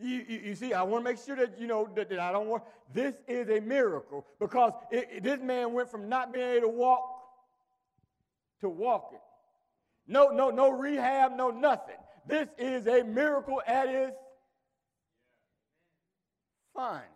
You, 0.00 0.24
you, 0.28 0.40
you, 0.46 0.54
see, 0.54 0.72
I 0.72 0.82
want 0.82 1.04
to 1.04 1.10
make 1.10 1.20
sure 1.22 1.36
that 1.36 1.60
you 1.60 1.66
know 1.66 1.88
that, 1.94 2.08
that, 2.08 2.18
I 2.18 2.32
don't 2.32 2.48
want. 2.48 2.62
This 2.92 3.14
is 3.28 3.48
a 3.48 3.60
miracle 3.60 4.26
because 4.38 4.72
it, 4.90 5.08
it, 5.12 5.22
this 5.22 5.40
man 5.40 5.72
went 5.72 5.90
from 5.90 6.08
not 6.08 6.32
being 6.32 6.48
able 6.48 6.68
to 6.68 6.68
walk 6.68 7.20
to 8.60 8.68
walking. 8.68 9.18
No, 10.06 10.28
no, 10.28 10.50
no 10.50 10.70
rehab, 10.70 11.36
no 11.36 11.50
nothing. 11.50 11.96
This 12.26 12.48
is 12.58 12.86
a 12.86 13.04
miracle 13.04 13.62
at 13.66 13.88
its 13.88 14.16
finest. 16.74 17.06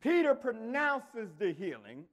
Peter 0.00 0.34
pronounces 0.34 1.28
the 1.38 1.52
healing, 1.52 2.04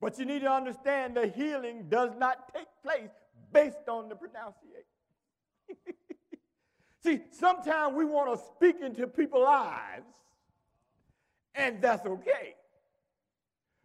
but 0.00 0.18
you 0.18 0.24
need 0.24 0.40
to 0.40 0.50
understand 0.50 1.16
the 1.16 1.26
healing 1.26 1.86
does 1.88 2.10
not 2.18 2.52
take 2.54 2.68
place 2.82 3.10
based 3.52 3.88
on 3.88 4.08
the 4.08 4.14
pronunciation. 4.14 4.84
See, 7.04 7.20
sometimes 7.32 7.94
we 7.94 8.06
want 8.06 8.34
to 8.34 8.42
speak 8.56 8.80
into 8.80 9.06
people's 9.06 9.44
lives, 9.44 10.06
and 11.54 11.82
that's 11.82 12.06
okay. 12.06 12.54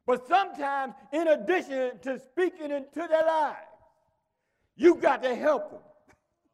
But 0.07 0.25
sometimes, 0.25 0.93
in 1.11 1.27
addition 1.27 1.99
to 2.03 2.17
speaking 2.17 2.71
into 2.71 3.07
their 3.09 3.25
lives, 3.25 3.57
you 4.77 4.95
got 4.95 5.21
to 5.23 5.35
help 5.35 5.83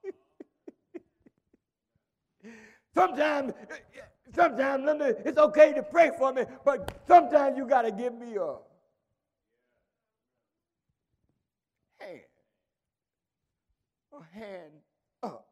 them. 0.03 0.13
sometimes, 2.95 3.53
sometimes 4.33 5.15
it's 5.23 5.37
okay 5.37 5.71
to 5.73 5.83
pray 5.83 6.09
for 6.17 6.33
me, 6.33 6.45
but 6.65 7.03
sometimes 7.07 7.57
you 7.57 7.67
got 7.67 7.83
to 7.83 7.91
give 7.91 8.15
me 8.15 8.37
a 8.37 8.55
hand. 11.99 12.21
A 14.13 14.23
hand 14.33 14.71
up. 15.21 15.45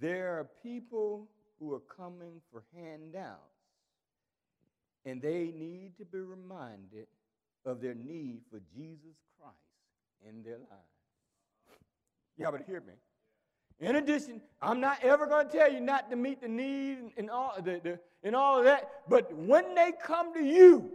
There 0.00 0.38
are 0.38 0.48
people 0.62 1.28
who 1.58 1.74
are 1.74 1.80
coming 1.80 2.40
for 2.52 2.62
handouts, 2.74 3.38
and 5.04 5.20
they 5.20 5.52
need 5.56 5.92
to 5.98 6.04
be 6.04 6.18
reminded 6.18 7.06
of 7.64 7.80
their 7.80 7.94
need 7.94 8.40
for 8.50 8.60
Jesus 8.74 9.16
Christ 9.38 9.56
in 10.28 10.42
their 10.42 10.58
lives. 10.58 11.78
Y'all 12.36 12.52
better 12.52 12.64
hear 12.64 12.80
me. 12.80 12.94
In 13.80 13.96
addition, 13.96 14.40
I'm 14.60 14.80
not 14.80 14.98
ever 15.02 15.26
going 15.26 15.48
to 15.48 15.52
tell 15.56 15.72
you 15.72 15.80
not 15.80 16.10
to 16.10 16.16
meet 16.16 16.40
the 16.40 16.48
need 16.48 16.98
and 17.16 17.30
all, 17.30 17.54
the, 17.56 17.80
the, 17.82 17.98
and 18.22 18.34
all 18.34 18.58
of 18.58 18.64
that, 18.64 18.90
but 19.08 19.32
when 19.34 19.74
they 19.74 19.92
come 20.02 20.34
to 20.34 20.42
you, 20.42 20.90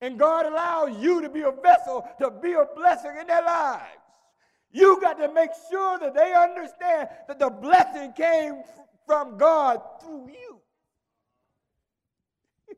and 0.00 0.18
God 0.18 0.46
allows 0.46 0.98
you 1.02 1.22
to 1.22 1.28
be 1.28 1.40
a 1.40 1.50
vessel 1.50 2.06
to 2.20 2.30
be 2.30 2.52
a 2.52 2.66
blessing 2.76 3.12
in 3.20 3.26
their 3.26 3.42
lives, 3.42 3.98
You 4.76 5.00
got 5.00 5.18
to 5.20 5.32
make 5.32 5.52
sure 5.70 5.98
that 6.00 6.14
they 6.14 6.34
understand 6.34 7.08
that 7.28 7.38
the 7.38 7.48
blessing 7.48 8.12
came 8.12 8.62
from 9.06 9.38
God 9.38 9.80
through 10.02 10.28
you. 10.28 10.60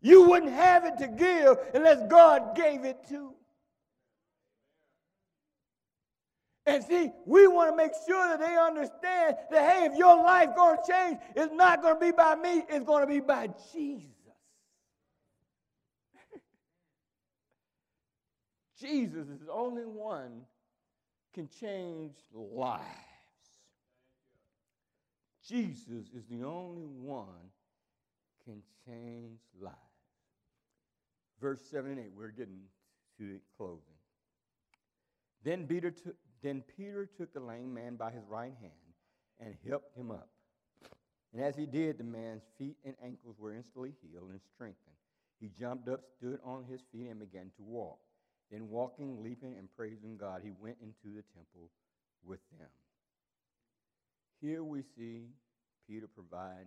you 0.00 0.28
wouldn't 0.28 0.52
have 0.52 0.84
it 0.84 0.98
to 0.98 1.08
give 1.08 1.56
unless 1.74 2.08
God 2.08 2.54
gave 2.54 2.84
it 2.84 2.96
to. 3.08 3.34
And 6.64 6.84
see, 6.84 7.10
we 7.26 7.48
want 7.48 7.70
to 7.70 7.76
make 7.76 7.90
sure 8.06 8.28
that 8.28 8.38
they 8.38 8.56
understand 8.56 9.38
that, 9.50 9.72
hey, 9.72 9.86
if 9.86 9.98
your 9.98 10.14
life 10.14 10.50
going 10.54 10.76
to 10.76 10.92
change, 10.92 11.18
it's 11.34 11.52
not 11.54 11.82
going 11.82 11.94
to 11.94 12.00
be 12.00 12.12
by 12.12 12.36
me, 12.36 12.62
it's 12.68 12.84
going 12.84 13.00
to 13.00 13.12
be 13.12 13.18
by 13.18 13.48
Jesus. 13.72 14.15
Jesus 18.80 19.28
is 19.28 19.40
the 19.40 19.52
only 19.52 19.84
one 19.84 20.42
can 21.34 21.48
change 21.60 22.14
lives. 22.32 22.82
Jesus 25.46 26.06
is 26.14 26.24
the 26.28 26.44
only 26.44 26.86
one 26.86 27.50
can 28.44 28.62
change 28.86 29.38
lives. 29.60 29.76
Verse 31.40 31.60
7 31.70 31.90
and 31.90 32.00
8, 32.00 32.06
we're 32.16 32.28
getting 32.28 32.62
to 33.18 33.38
closing. 33.56 33.80
Then 35.44 35.66
Peter, 35.66 35.90
took, 35.90 36.16
then 36.42 36.62
Peter 36.76 37.08
took 37.16 37.32
the 37.32 37.40
lame 37.40 37.72
man 37.72 37.96
by 37.96 38.10
his 38.10 38.24
right 38.28 38.54
hand 38.60 38.72
and 39.38 39.54
helped 39.68 39.96
him 39.96 40.10
up. 40.10 40.28
And 41.32 41.42
as 41.42 41.54
he 41.54 41.66
did, 41.66 41.98
the 41.98 42.04
man's 42.04 42.42
feet 42.58 42.76
and 42.84 42.94
ankles 43.04 43.36
were 43.38 43.54
instantly 43.54 43.92
healed 44.02 44.30
and 44.30 44.40
strengthened. 44.54 44.96
He 45.38 45.48
jumped 45.48 45.88
up, 45.88 46.00
stood 46.16 46.40
on 46.42 46.64
his 46.64 46.80
feet, 46.92 47.08
and 47.08 47.20
began 47.20 47.50
to 47.56 47.62
walk. 47.62 47.98
Then, 48.50 48.68
walking, 48.68 49.22
leaping, 49.22 49.56
and 49.58 49.68
praising 49.76 50.16
God, 50.16 50.40
he 50.44 50.52
went 50.60 50.76
into 50.80 51.14
the 51.16 51.24
temple 51.34 51.70
with 52.24 52.40
them. 52.58 52.68
Here 54.40 54.62
we 54.62 54.82
see 54.96 55.26
Peter 55.88 56.06
provide 56.06 56.66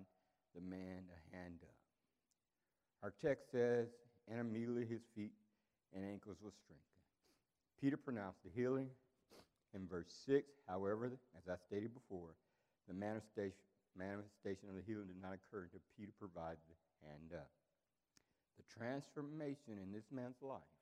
the 0.55 0.61
man 0.61 1.03
a 1.07 1.35
hand 1.35 1.59
up. 1.61 1.75
Our 3.03 3.13
text 3.21 3.51
says, 3.51 3.87
and 4.27 4.39
immediately 4.39 4.85
his 4.85 5.01
feet 5.15 5.31
and 5.95 6.03
ankles 6.03 6.37
were 6.43 6.53
strengthened. 6.65 6.85
Peter 7.79 7.97
pronounced 7.97 8.43
the 8.43 8.51
healing 8.53 8.89
in 9.73 9.87
verse 9.87 10.11
6. 10.25 10.45
However, 10.67 11.11
as 11.37 11.47
I 11.47 11.55
stated 11.67 11.93
before, 11.93 12.35
the 12.87 12.93
manifestation, 12.93 13.63
manifestation 13.97 14.69
of 14.69 14.75
the 14.75 14.85
healing 14.85 15.07
did 15.07 15.21
not 15.21 15.33
occur 15.33 15.63
until 15.63 15.81
Peter 15.97 16.11
provided 16.19 16.59
the 16.67 17.07
hand 17.07 17.31
up. 17.33 17.49
The 18.57 18.67
transformation 18.67 19.79
in 19.79 19.93
this 19.93 20.11
man's 20.11 20.41
life 20.41 20.78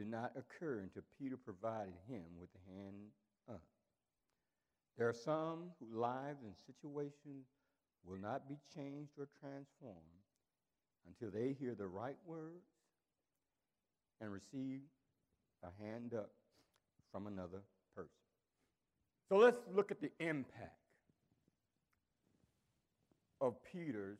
did 0.00 0.10
not 0.10 0.32
occur 0.34 0.80
until 0.80 1.02
Peter 1.18 1.36
provided 1.36 1.92
him 2.08 2.22
with 2.40 2.48
the 2.54 2.72
hand 2.72 2.96
up. 3.50 3.60
There 4.96 5.06
are 5.06 5.12
some 5.12 5.72
whose 5.78 5.92
lives 5.92 6.38
and 6.42 6.54
situations 6.66 7.44
will 8.06 8.16
not 8.16 8.48
be 8.48 8.56
changed 8.74 9.10
or 9.18 9.28
transformed 9.38 9.98
until 11.06 11.30
they 11.30 11.52
hear 11.52 11.74
the 11.74 11.86
right 11.86 12.16
words 12.24 12.64
and 14.22 14.32
receive 14.32 14.80
a 15.62 15.84
hand 15.84 16.14
up 16.14 16.30
from 17.12 17.26
another 17.26 17.60
person. 17.94 18.08
So 19.28 19.36
let's 19.36 19.58
look 19.74 19.90
at 19.90 20.00
the 20.00 20.12
impact 20.18 20.80
of 23.42 23.54
Peter's 23.70 24.18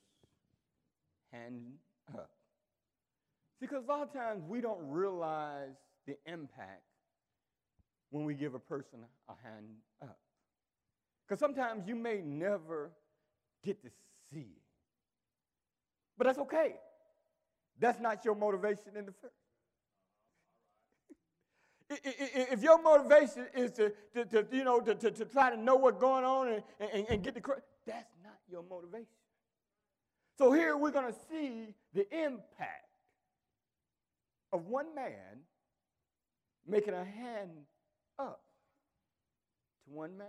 hand 1.33 1.73
up. 2.14 2.33
Because 3.61 3.85
a 3.85 3.88
lot 3.88 4.03
of 4.03 4.12
times 4.12 4.42
we 4.49 4.61
don't 4.61 4.81
realize 4.88 5.77
the 6.07 6.16
impact 6.27 6.83
when 8.11 8.25
we 8.25 8.35
give 8.35 8.55
a 8.55 8.59
person 8.59 9.01
a 9.29 9.33
hand 9.46 9.66
up. 10.03 10.18
Because 11.27 11.38
sometimes 11.38 11.87
you 11.87 11.94
may 11.94 12.20
never 12.23 12.90
get 13.62 13.83
to 13.83 13.90
see 14.33 14.40
it. 14.40 14.62
But 16.16 16.27
that's 16.27 16.38
okay. 16.38 16.75
That's 17.79 18.01
not 18.01 18.25
your 18.25 18.35
motivation 18.35 18.96
in 18.96 19.07
the 19.07 19.12
first. 19.12 19.35
if 22.05 22.62
your 22.62 22.81
motivation 22.83 23.46
is 23.55 23.73
to, 23.73 23.92
to, 24.14 24.25
to 24.25 24.46
you 24.53 24.64
know, 24.64 24.81
to, 24.81 24.94
to, 24.94 25.11
to, 25.11 25.25
try 25.25 25.51
to 25.51 25.57
know 25.57 25.77
what's 25.77 25.99
going 25.99 26.25
on 26.25 26.49
and, 26.49 26.62
and, 26.92 27.07
and 27.09 27.23
get 27.23 27.35
the 27.35 27.40
that's 27.87 28.12
not 28.23 28.37
your 28.51 28.62
motivation. 28.68 29.07
So 30.38 30.53
here 30.53 30.77
we're 30.77 30.92
going 30.92 31.12
to 31.12 31.18
see 31.31 31.75
the 31.94 32.07
impact 32.14 32.89
of 34.52 34.66
one 34.66 34.94
man 34.94 35.44
making 36.66 36.94
a 36.94 37.04
hand 37.04 37.50
up 38.18 38.42
to 39.84 39.90
one 39.90 40.16
man. 40.16 40.26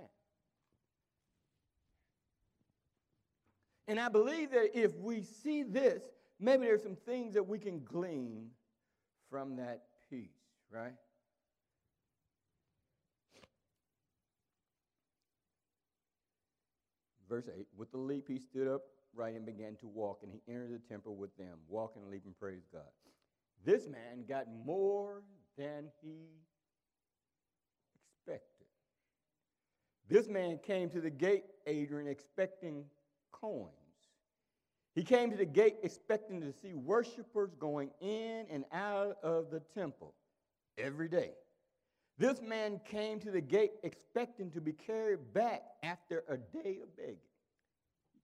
And 3.88 4.00
I 4.00 4.10
believe 4.10 4.52
that 4.52 4.70
if 4.74 4.96
we 4.98 5.22
see 5.22 5.64
this, 5.64 6.02
maybe 6.40 6.66
there's 6.66 6.84
some 6.84 6.96
things 6.96 7.34
that 7.34 7.44
we 7.44 7.60
can 7.60 7.84
glean 7.84 8.50
from 9.30 9.58
that 9.58 9.84
piece, 10.10 10.30
right? 10.72 10.94
Verse 17.28 17.46
8 17.54 17.66
With 17.78 17.92
the 17.92 17.98
leap, 17.98 18.28
he 18.28 18.40
stood 18.40 18.68
up 18.68 18.82
right 19.14 19.36
and 19.36 19.46
began 19.46 19.76
to 19.78 19.88
walk, 19.88 20.20
and 20.24 20.32
he 20.32 20.42
entered 20.52 20.72
the 20.74 20.80
temple 20.88 21.16
with 21.16 21.36
them, 21.38 21.58
walking 21.68 22.02
and 22.02 22.12
leaping, 22.12 22.34
praise 22.40 22.64
God. 22.72 22.84
This 23.66 23.88
man 23.88 24.26
got 24.28 24.46
more 24.66 25.24
than 25.58 25.86
he 26.02 26.30
expected. 27.94 28.68
This 30.10 30.28
man 30.28 30.60
came 30.66 30.90
to 30.90 31.02
the 31.02 31.10
gate, 31.10 31.44
Adrian, 31.68 32.08
expecting 32.08 32.86
coins. 33.32 33.70
He 34.94 35.04
came 35.04 35.32
to 35.32 35.38
the 35.38 35.46
gate 35.46 35.76
expecting 35.84 36.42
to 36.42 36.52
see 36.52 36.74
worshipers 36.74 37.52
going 37.58 37.92
in 38.02 38.46
and 38.52 38.66
out 38.74 39.18
of 39.24 39.50
the 39.52 39.62
temple 39.74 40.14
every 40.78 41.08
day. 41.08 41.32
This 42.18 42.42
man 42.42 42.82
came 42.86 43.20
to 43.22 43.32
the 43.32 43.42
gate 43.42 43.72
expecting 43.84 44.52
to 44.52 44.62
be 44.62 44.74
carried 44.74 45.34
back 45.34 45.64
after 45.82 46.24
a 46.28 46.38
day 46.38 46.80
of 46.84 46.96
begging. 46.98 47.18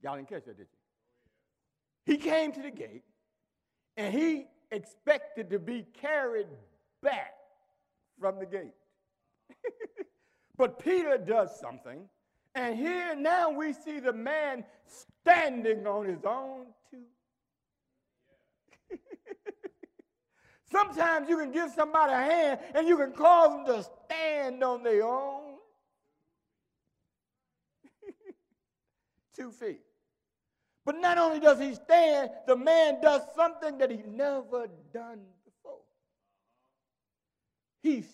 Y'all 0.03 0.15
didn't 0.15 0.29
catch 0.29 0.45
that, 0.45 0.57
did 0.57 0.67
you? 0.71 2.13
He 2.13 2.17
came 2.17 2.51
to 2.51 2.61
the 2.61 2.71
gate 2.71 3.03
and 3.95 4.13
he 4.13 4.47
expected 4.71 5.49
to 5.49 5.59
be 5.59 5.85
carried 5.99 6.47
back 7.01 7.33
from 8.19 8.39
the 8.39 8.45
gate. 8.45 8.73
but 10.57 10.83
Peter 10.83 11.17
does 11.17 11.57
something, 11.59 12.01
and 12.55 12.77
here 12.77 13.15
now 13.15 13.49
we 13.49 13.73
see 13.73 13.99
the 13.99 14.13
man 14.13 14.63
standing 14.87 15.85
on 15.87 16.05
his 16.05 16.23
own 16.25 16.65
two. 16.89 17.03
Sometimes 20.71 21.29
you 21.29 21.37
can 21.37 21.51
give 21.51 21.71
somebody 21.71 22.13
a 22.13 22.17
hand 22.17 22.59
and 22.75 22.87
you 22.87 22.97
can 22.97 23.11
cause 23.11 23.49
them 23.49 23.65
to 23.65 23.83
stand 24.05 24.63
on 24.63 24.83
their 24.83 25.03
own 25.05 25.55
two 29.35 29.51
feet. 29.51 29.81
But 30.87 31.01
not 31.01 31.17
only 31.17 31.41
does 31.41 31.59
he 31.59 31.75
stand, 31.75 32.29
the 32.47 32.55
man 32.55 33.01
does 33.01 33.21
something 33.35 33.77
that 33.77 33.91
he 33.91 33.97
never 34.07 34.67
done 34.93 35.19
before. 35.43 35.79
He, 37.83 38.05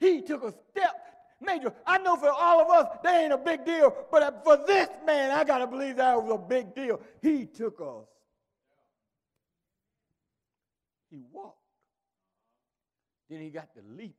he 0.00 0.22
took 0.22 0.42
a 0.42 0.52
step. 0.72 0.96
Major, 1.40 1.72
I 1.86 1.98
know 1.98 2.16
for 2.16 2.32
all 2.32 2.62
of 2.62 2.68
us, 2.68 2.98
that 3.04 3.22
ain't 3.22 3.32
a 3.32 3.38
big 3.38 3.64
deal, 3.64 3.94
but 4.10 4.42
for 4.42 4.56
this 4.66 4.88
man, 5.06 5.30
I 5.30 5.44
got 5.44 5.58
to 5.58 5.68
believe 5.68 5.94
that 5.94 6.20
was 6.20 6.34
a 6.34 6.38
big 6.38 6.74
deal. 6.74 7.00
He 7.22 7.46
took 7.46 7.80
us. 7.80 8.08
He 11.12 11.22
walked. 11.30 11.58
Then 13.30 13.40
he 13.40 13.50
got 13.50 13.68
the 13.72 13.82
leaping. 13.88 14.14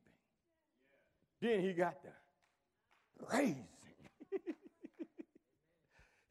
Then 1.42 1.60
he 1.60 1.74
got 1.74 2.02
the 2.02 3.26
praising. 3.26 3.66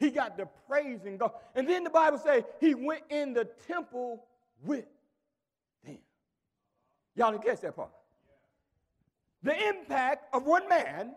He 0.01 0.09
got 0.09 0.35
to 0.39 0.49
praising 0.67 1.17
God. 1.17 1.33
And 1.53 1.69
then 1.69 1.83
the 1.83 1.91
Bible 1.91 2.17
says 2.17 2.43
he 2.59 2.73
went 2.73 3.03
in 3.11 3.33
the 3.33 3.45
temple 3.67 4.25
with 4.63 4.85
them. 5.85 5.99
Y'all 7.15 7.31
didn't 7.31 7.45
catch 7.45 7.61
that 7.61 7.75
part. 7.75 7.91
The 9.43 9.67
impact 9.67 10.33
of 10.33 10.47
one 10.47 10.67
man, 10.67 11.11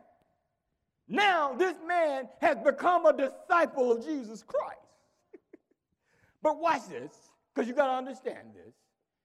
now 1.09 1.55
this 1.55 1.77
man 1.87 2.29
has 2.43 2.59
become 2.59 3.07
a 3.07 3.17
disciple 3.17 3.91
of 3.91 4.05
Jesus 4.05 4.43
Christ. 4.43 4.77
but 6.43 6.61
watch 6.61 6.87
this, 6.87 7.13
because 7.55 7.67
you 7.67 7.75
got 7.75 7.87
to 7.87 7.95
understand 7.95 8.49
this. 8.55 8.75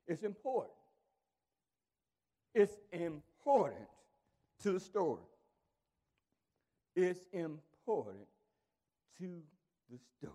It's 0.08 0.24
important. 0.24 0.74
It's 2.56 2.78
important 2.94 3.90
to 4.64 4.72
the 4.72 4.80
story. 4.80 5.24
It's 6.96 7.26
important 7.34 8.26
to 9.20 9.42
the 9.92 10.00
story. 10.18 10.34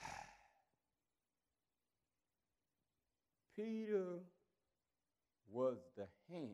Peter 3.56 4.18
was 5.50 5.78
the 5.96 6.06
hand. 6.30 6.50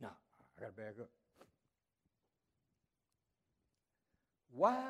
Now, 0.00 0.12
I 0.58 0.60
got 0.60 0.76
to 0.76 0.82
back 0.82 0.94
up. 1.00 1.08
Why 4.50 4.82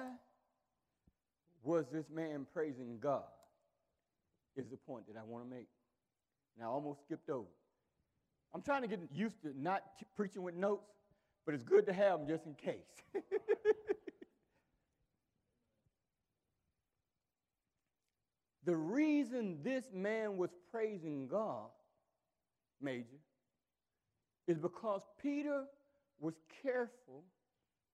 was 1.62 1.86
this 1.92 2.06
man 2.10 2.46
praising 2.52 2.98
God? 3.00 3.22
Is 4.56 4.66
the 4.70 4.76
point 4.76 5.06
that 5.06 5.16
I 5.16 5.22
want 5.24 5.44
to 5.44 5.50
make. 5.50 5.68
And 6.56 6.64
I 6.64 6.68
almost 6.68 7.02
skipped 7.02 7.30
over. 7.30 7.46
I'm 8.52 8.62
trying 8.62 8.82
to 8.82 8.88
get 8.88 8.98
used 9.14 9.40
to 9.42 9.52
not 9.56 9.82
t- 10.00 10.06
preaching 10.16 10.42
with 10.42 10.54
notes, 10.54 10.90
but 11.48 11.54
it's 11.54 11.64
good 11.64 11.86
to 11.86 11.94
have 11.94 12.18
them 12.18 12.28
just 12.28 12.44
in 12.44 12.52
case. 12.52 12.74
the 18.66 18.76
reason 18.76 19.56
this 19.62 19.84
man 19.90 20.36
was 20.36 20.50
praising 20.70 21.26
God, 21.26 21.70
Major, 22.82 23.16
is 24.46 24.58
because 24.58 25.00
Peter 25.22 25.64
was 26.20 26.34
careful 26.62 27.24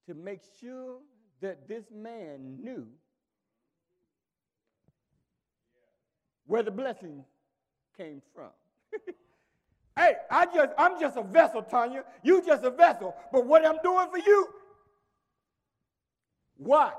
to 0.09 0.15
make 0.15 0.41
sure 0.61 0.97
that 1.41 1.69
this 1.69 1.85
man 1.95 2.59
knew 2.61 2.89
where 6.49 6.65
the 6.65 6.73
blessing 6.73 7.25
came 7.97 8.21
from. 8.35 8.51
hey, 9.97 10.14
I 10.30 10.47
just 10.47 10.72
I'm 10.78 11.01
just 11.01 11.16
a 11.16 11.22
vessel, 11.22 11.62
Tanya. 11.62 12.05
You 12.22 12.42
just 12.45 12.64
a 12.64 12.70
vessel. 12.70 13.14
But 13.32 13.47
what 13.47 13.66
I'm 13.66 13.78
doing 13.82 14.09
for 14.11 14.18
you, 14.18 14.49
why? 16.57 16.92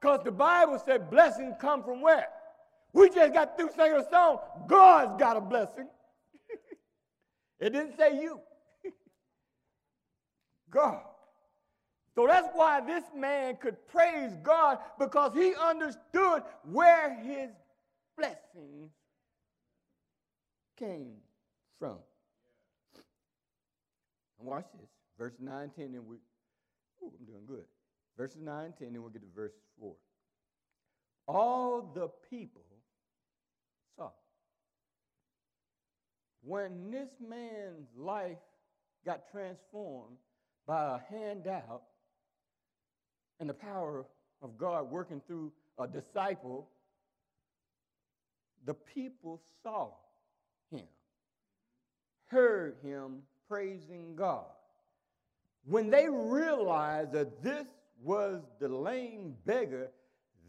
Because 0.00 0.20
the 0.24 0.32
Bible 0.32 0.80
said 0.84 1.10
blessings 1.10 1.54
come 1.60 1.82
from 1.82 2.00
where? 2.00 2.28
We 2.92 3.10
just 3.10 3.32
got 3.32 3.56
through 3.56 3.70
singing 3.76 4.00
a 4.00 4.10
song. 4.10 4.38
God's 4.66 5.20
got 5.20 5.36
a 5.36 5.40
blessing. 5.40 5.88
it 7.60 7.70
didn't 7.70 7.96
say 7.96 8.20
you. 8.20 8.40
God. 10.70 11.02
So 12.14 12.26
that's 12.26 12.48
why 12.54 12.80
this 12.80 13.04
man 13.14 13.56
could 13.60 13.76
praise 13.88 14.32
God 14.42 14.78
because 14.98 15.32
he 15.34 15.54
understood 15.54 16.42
where 16.64 17.14
his 17.22 17.50
blessings 18.16 18.90
came 20.78 21.16
from. 21.78 21.98
And 24.38 24.48
watch 24.48 24.66
this. 24.78 24.88
Verse 25.18 25.34
9, 25.40 25.70
10, 25.76 25.84
and 25.94 26.06
we, 26.06 26.16
ooh, 27.02 27.12
I'm 27.18 27.24
doing 27.26 27.46
good. 27.46 27.64
Verses 28.16 28.38
9, 28.42 28.74
10, 28.78 28.88
and 28.88 28.98
we'll 29.00 29.10
get 29.10 29.22
to 29.22 29.28
verse 29.34 29.52
4. 29.80 29.94
All 31.28 31.90
the 31.94 32.08
people 32.30 32.62
saw. 33.96 34.10
When 36.42 36.90
this 36.90 37.08
man's 37.26 37.88
life 37.96 38.38
got 39.04 39.30
transformed 39.30 40.16
by 40.66 40.96
a 40.96 41.14
handout 41.14 41.82
and 43.40 43.48
the 43.48 43.54
power 43.54 44.06
of 44.42 44.58
God 44.58 44.90
working 44.90 45.20
through 45.26 45.52
a 45.78 45.86
disciple, 45.86 46.68
the 48.64 48.74
people 48.74 49.40
saw 49.62 49.90
him, 50.70 50.86
heard 52.26 52.76
him 52.82 53.22
praising 53.48 54.14
God. 54.16 54.46
When 55.64 55.90
they 55.90 56.08
realized 56.08 57.12
that 57.12 57.42
this 57.42 57.66
was 58.02 58.42
the 58.60 58.68
lame 58.68 59.34
beggar 59.44 59.90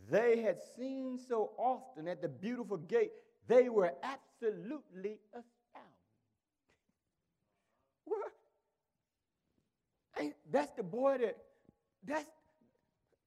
they 0.09 0.41
had 0.41 0.57
seen 0.77 1.19
so 1.27 1.51
often 1.57 2.07
at 2.07 2.21
the 2.21 2.29
beautiful 2.29 2.77
gate, 2.77 3.11
they 3.47 3.67
were 3.69 3.93
absolutely 4.03 5.19
astounded. 5.33 5.53
What? 8.05 8.31
That's 10.51 10.71
the 10.73 10.83
boy 10.83 11.17
that, 11.19 11.37
that's, 12.05 12.25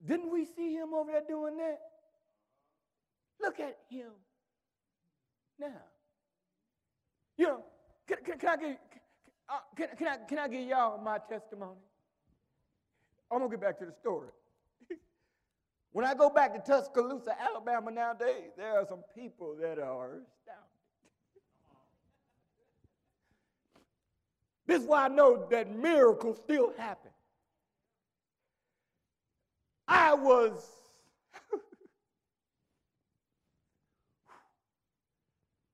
didn't 0.06 0.32
we 0.32 0.46
see 0.46 0.72
him 0.74 0.94
over 0.94 1.12
there 1.12 1.22
doing 1.28 1.56
that? 1.58 1.80
Look 3.40 3.60
at 3.60 3.76
him 3.88 4.10
now. 5.58 5.82
You 7.36 7.46
know, 7.46 7.64
can, 8.06 8.18
can, 8.24 8.38
can 8.38 8.48
I 8.48 8.56
give, 8.56 8.76
uh, 9.50 9.58
can, 9.76 9.88
can, 9.96 10.06
I, 10.06 10.16
can 10.28 10.38
I 10.38 10.48
give 10.48 10.66
y'all 10.66 11.02
my 11.02 11.18
testimony? 11.28 11.80
I'm 13.30 13.38
going 13.38 13.50
to 13.50 13.56
get 13.56 13.62
back 13.62 13.78
to 13.80 13.86
the 13.86 13.92
story. 13.92 14.28
when 15.92 16.04
I 16.04 16.14
go 16.14 16.30
back 16.30 16.54
to 16.54 16.60
Tuscaloosa, 16.60 17.36
Alabama 17.40 17.90
nowadays, 17.90 18.52
there 18.56 18.78
are 18.78 18.86
some 18.86 19.02
people 19.14 19.56
that 19.60 19.78
are 19.78 20.06
astounded. 20.06 20.26
this 24.66 24.82
is 24.82 24.88
why 24.88 25.06
I 25.06 25.08
know 25.08 25.46
that 25.50 25.74
miracles 25.76 26.38
still 26.44 26.72
happen. 26.78 27.10
I 29.88 30.14
was 30.14 30.64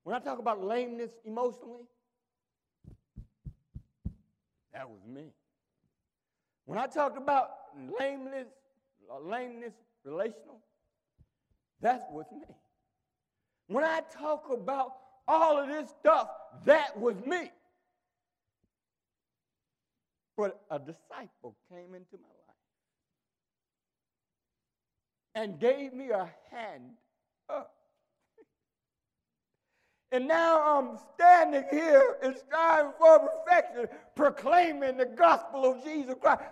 when 0.05 0.17
I 0.17 0.19
talk 0.21 0.39
about 0.39 0.65
lameness 0.65 1.11
emotionally, 1.27 1.85
that 4.77 4.89
was 4.91 5.01
me. 5.09 5.33
When 6.67 6.79
I 6.79 6.87
talked 6.87 7.17
about 7.17 7.49
lameness, 7.99 8.49
uh, 9.11 9.21
lameness 9.21 9.73
relational, 10.05 10.61
that 11.81 12.09
was 12.13 12.27
me. 12.33 12.55
When 13.69 13.85
I 13.85 14.03
talk 14.13 14.51
about 14.53 14.93
all 15.27 15.59
of 15.59 15.69
this 15.69 15.89
stuff, 16.01 16.29
that 16.67 16.99
was 16.99 17.17
me. 17.25 17.51
But 20.37 20.61
a 20.71 20.79
disciple 20.79 21.57
came 21.71 21.95
into 21.95 22.19
my 22.23 22.35
life 22.47 22.57
and 25.35 25.59
gave 25.59 25.95
me 25.95 26.11
a 26.11 26.29
hand 26.51 26.91
up. 27.49 27.76
And 30.13 30.29
now 30.29 30.79
I'm 30.79 30.99
standing 31.15 31.65
here 31.71 32.17
and 32.23 32.37
striving 32.37 32.93
for 32.99 33.19
perfection, 33.19 33.87
proclaiming 34.15 34.97
the 34.97 35.07
gospel 35.07 35.65
of 35.65 35.85
Jesus 35.85 36.15
Christ. 36.21 36.43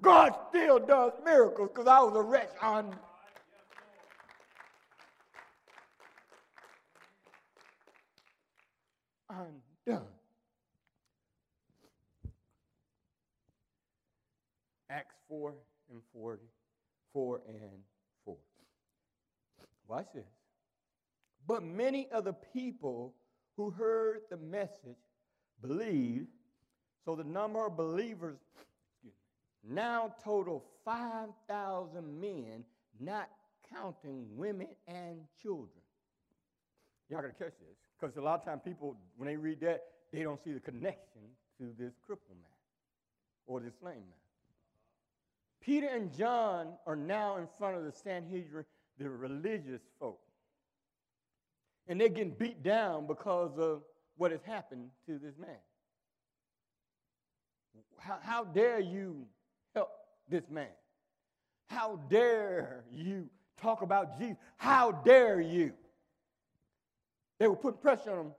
God 0.00 0.34
still 0.48 0.78
does 0.78 1.12
miracles 1.24 1.70
because 1.74 1.88
I 1.88 2.00
was 2.00 2.16
a 2.16 2.22
wretch 2.22 2.52
on. 2.62 2.96
Undone. 9.28 10.06
Acts 14.88 15.14
4 15.28 15.54
and 15.92 16.00
40, 16.12 16.42
4 17.12 17.40
and 17.48 17.70
4. 18.24 18.36
Watch 19.88 20.06
this. 20.14 20.24
But 21.50 21.64
many 21.64 22.06
of 22.12 22.22
the 22.22 22.32
people 22.32 23.12
who 23.56 23.70
heard 23.70 24.20
the 24.30 24.36
message 24.36 25.02
believed, 25.60 26.28
so 27.04 27.16
the 27.16 27.24
number 27.24 27.66
of 27.66 27.76
believers 27.76 28.38
now 29.68 30.14
total 30.22 30.62
5,000 30.84 32.20
men, 32.20 32.64
not 33.00 33.28
counting 33.74 34.26
women 34.36 34.68
and 34.86 35.22
children. 35.42 35.82
Y'all 37.08 37.20
gotta 37.20 37.32
catch 37.32 37.58
this, 37.58 37.76
because 37.98 38.16
a 38.16 38.20
lot 38.20 38.38
of 38.38 38.44
times 38.44 38.60
people, 38.64 38.96
when 39.16 39.26
they 39.26 39.36
read 39.36 39.58
that, 39.62 39.82
they 40.12 40.22
don't 40.22 40.40
see 40.44 40.52
the 40.52 40.60
connection 40.60 41.22
to 41.58 41.74
this 41.76 41.94
crippled 42.06 42.38
man 42.38 42.52
or 43.48 43.58
this 43.58 43.74
lame 43.82 43.96
man. 43.96 44.04
Peter 45.60 45.88
and 45.88 46.16
John 46.16 46.74
are 46.86 46.94
now 46.94 47.38
in 47.38 47.48
front 47.58 47.76
of 47.76 47.82
the 47.82 47.90
Sanhedrin, 47.90 48.64
the 48.98 49.10
religious 49.10 49.82
folk. 49.98 50.20
And 51.90 52.00
they're 52.00 52.08
getting 52.08 52.30
beat 52.30 52.62
down 52.62 53.08
because 53.08 53.58
of 53.58 53.82
what 54.16 54.30
has 54.30 54.40
happened 54.44 54.90
to 55.06 55.18
this 55.18 55.34
man. 55.36 55.58
How, 57.98 58.18
how 58.22 58.44
dare 58.44 58.78
you 58.78 59.26
help 59.74 59.90
this 60.28 60.44
man? 60.48 60.68
How 61.66 61.98
dare 62.08 62.84
you 62.92 63.28
talk 63.60 63.82
about 63.82 64.20
Jesus? 64.20 64.36
How 64.56 64.92
dare 64.92 65.40
you? 65.40 65.72
They 67.40 67.48
were 67.48 67.56
putting 67.56 67.80
pressure 67.80 68.12
on 68.12 68.18
him, 68.26 68.32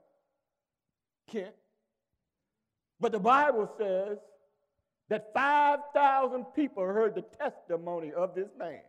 Kent. 1.30 1.54
But 3.00 3.12
the 3.12 3.20
Bible 3.20 3.70
says 3.76 4.16
that 5.10 5.30
5,000 5.34 6.44
people 6.56 6.84
heard 6.84 7.14
the 7.14 7.24
testimony 7.38 8.12
of 8.12 8.34
this 8.34 8.48
man 8.58 8.80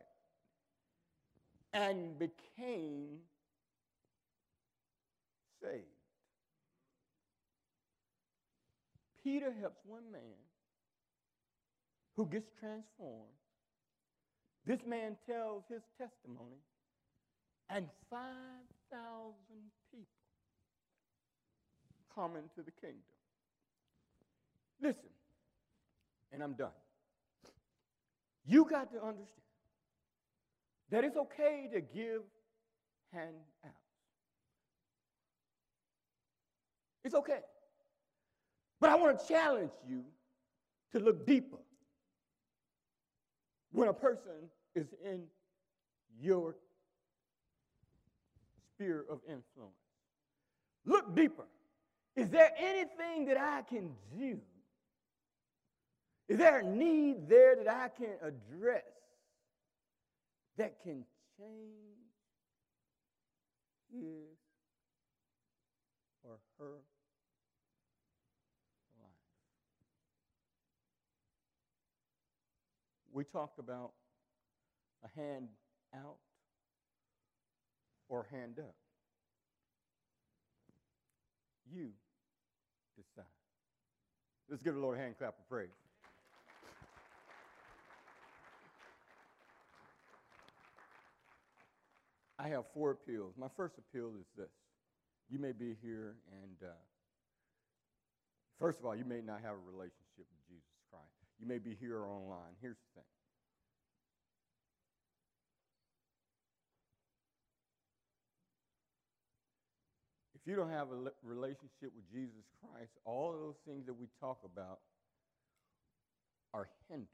and 1.74 2.18
became 2.18 3.18
saved. 5.64 5.86
Peter 9.24 9.54
helps 9.62 9.80
one 9.86 10.12
man 10.12 10.22
who 12.16 12.26
gets 12.26 12.50
transformed. 12.60 13.32
This 14.66 14.80
man 14.86 15.16
tells 15.26 15.64
his 15.70 15.82
testimony, 15.98 16.62
and 17.70 17.88
5,000 18.10 18.24
people 19.92 20.06
come 22.14 22.36
into 22.36 22.64
the 22.64 22.72
kingdom. 22.72 23.00
Listen, 24.82 25.10
and 26.32 26.44
I'm 26.44 26.54
done. 26.54 26.70
You 28.46 28.66
got 28.70 28.92
to 28.92 28.98
understand 28.98 29.28
that 30.92 31.04
it's 31.04 31.18
okay 31.18 31.70
to 31.74 31.82
give 31.82 32.22
handouts. 33.12 33.83
It's 37.04 37.16
okay. 37.16 37.40
But 38.80 38.90
I 38.90 38.96
want 38.96 39.20
to 39.20 39.28
challenge 39.28 39.72
you 39.88 40.04
to 40.92 41.00
look 41.00 41.26
deeper 41.26 41.58
when 43.72 43.88
a 43.88 43.94
person 43.94 44.50
is 44.76 44.88
in 45.04 45.24
your 46.20 46.56
sphere 48.76 49.06
of 49.10 49.20
influence. 49.28 49.74
Look 50.86 51.16
deeper. 51.16 51.46
Is 52.16 52.30
there 52.30 52.52
anything 52.58 53.26
that 53.26 53.38
I 53.38 53.64
can 53.64 53.92
do? 54.18 54.40
Is 56.28 56.38
there 56.38 56.60
a 56.60 56.64
need 56.64 57.28
there 57.28 57.56
that 57.56 57.68
I 57.68 57.90
can 57.90 58.14
address 58.22 58.84
that 60.58 60.82
can 60.84 61.04
change 61.38 61.98
his 63.92 64.38
or 66.24 66.38
her 66.60 66.80
life? 69.00 69.10
We 73.14 73.24
talked 73.24 73.60
about 73.60 73.92
a 75.06 75.20
hand 75.20 75.50
out 75.96 76.18
or 78.10 78.26
hand 78.32 78.58
up. 78.58 78.74
You 81.72 81.90
decide. 82.98 83.26
Let's 84.50 84.64
give 84.64 84.74
the 84.74 84.80
Lord 84.80 84.98
a 84.98 85.02
hand 85.02 85.16
clap 85.20 85.36
of 85.40 85.48
praise. 85.48 85.70
I 92.40 92.48
have 92.50 92.64
four 92.74 92.92
appeals. 92.92 93.36
My 93.38 93.48
first 93.56 93.76
appeal 93.78 94.12
is 94.20 94.26
this 94.36 94.50
you 95.30 95.40
may 95.40 95.52
be 95.52 95.76
here, 95.82 96.16
and 96.44 96.68
uh, 96.68 96.74
first 98.60 98.80
of 98.80 98.86
all, 98.86 98.96
you 98.96 99.06
may 99.06 99.22
not 99.22 99.42
have 99.42 99.54
a 99.54 99.72
relationship 99.72 100.26
with 100.28 100.48
Jesus. 100.50 100.73
You 101.40 101.48
may 101.48 101.58
be 101.58 101.76
here 101.80 101.98
or 101.98 102.08
online. 102.08 102.56
Here's 102.62 102.78
the 102.78 103.02
thing 103.02 103.10
if 110.44 110.50
you 110.50 110.58
don't 110.58 110.70
have 110.70 110.88
a 110.92 111.12
relationship 111.24 111.92
with 111.96 112.12
Jesus 112.12 112.44
Christ, 112.60 112.92
all 113.06 113.34
of 113.34 113.40
those 113.40 113.56
things 113.66 113.86
that 113.86 113.94
we 113.94 114.08
talk 114.20 114.40
about 114.44 114.80
are 116.54 116.68
hindered. 116.90 117.08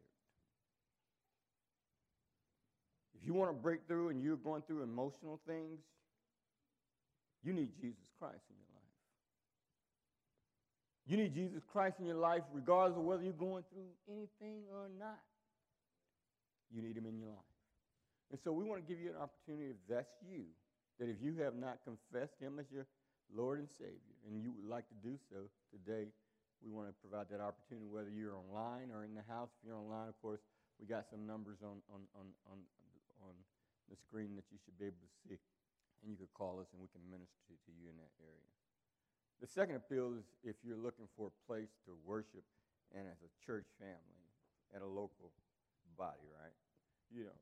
If 3.14 3.28
you 3.28 3.34
want 3.34 3.52
to 3.52 3.54
break 3.54 3.82
through 3.88 4.10
and 4.10 4.24
you're 4.24 4.36
going 4.36 4.64
through 4.64 4.82
emotional 4.82 5.40
things, 5.46 5.80
you 7.44 7.54
need 7.54 7.70
Jesus 7.80 8.10
Christ 8.18 8.42
in 8.50 8.56
your 8.58 8.66
life. 8.74 8.79
You 11.10 11.18
need 11.18 11.34
Jesus 11.34 11.66
Christ 11.66 11.97
in 11.97 12.05
your 12.05 12.22
life 12.22 12.45
regardless 12.53 12.93
of 12.93 13.01
whether 13.01 13.26
you're 13.26 13.34
going 13.34 13.66
through 13.74 13.89
anything 14.05 14.62
or 14.70 14.93
not. 14.93 15.18
You 16.70 16.86
need 16.86 16.93
him 16.93 17.10
in 17.10 17.18
your 17.18 17.34
life. 17.34 17.57
And 18.30 18.38
so 18.38 18.53
we 18.53 18.62
want 18.62 18.78
to 18.78 18.86
give 18.86 19.01
you 19.01 19.10
an 19.10 19.18
opportunity, 19.18 19.74
if 19.74 19.82
that's 19.89 20.14
you, 20.22 20.45
that 21.01 21.10
if 21.10 21.18
you 21.18 21.34
have 21.41 21.57
not 21.57 21.82
confessed 21.82 22.38
him 22.38 22.62
as 22.62 22.70
your 22.70 22.86
Lord 23.34 23.57
and 23.57 23.66
Savior, 23.66 24.14
and 24.30 24.38
you 24.38 24.53
would 24.53 24.70
like 24.70 24.86
to 24.93 24.97
do 25.01 25.18
so 25.34 25.49
today, 25.74 26.14
we 26.62 26.70
want 26.70 26.86
to 26.86 26.95
provide 27.01 27.26
that 27.34 27.41
opportunity, 27.41 27.89
whether 27.89 28.14
you're 28.14 28.38
online 28.38 28.93
or 28.93 29.01
in 29.01 29.18
the 29.18 29.26
house. 29.26 29.49
If 29.57 29.66
you're 29.66 29.82
online, 29.82 30.14
of 30.14 30.18
course, 30.22 30.45
we 30.78 30.86
got 30.86 31.10
some 31.10 31.26
numbers 31.26 31.57
on, 31.66 31.82
on, 31.89 32.05
on, 32.14 32.30
on, 32.53 32.62
on 33.26 33.34
the 33.89 33.97
screen 33.97 34.38
that 34.38 34.45
you 34.53 34.62
should 34.62 34.78
be 34.78 34.93
able 34.93 35.01
to 35.01 35.12
see, 35.26 35.41
and 36.05 36.14
you 36.14 36.22
could 36.22 36.30
call 36.38 36.62
us 36.62 36.70
and 36.70 36.78
we 36.78 36.91
can 36.93 37.01
minister 37.10 37.57
to 37.66 37.72
you 37.74 37.89
in 37.89 37.97
that 37.97 38.14
area. 38.22 38.59
The 39.42 39.48
second 39.48 39.76
appeal 39.76 40.14
is 40.20 40.26
if 40.44 40.56
you're 40.64 40.78
looking 40.80 41.08
for 41.16 41.32
a 41.32 41.36
place 41.48 41.72
to 41.88 41.96
worship 42.06 42.44
and 42.92 43.08
as 43.08 43.24
a 43.24 43.32
church 43.46 43.66
family 43.80 44.24
at 44.76 44.82
a 44.82 44.88
local 44.88 45.32
body, 45.98 46.28
right? 46.28 46.56
You 47.10 47.32
know, 47.32 47.38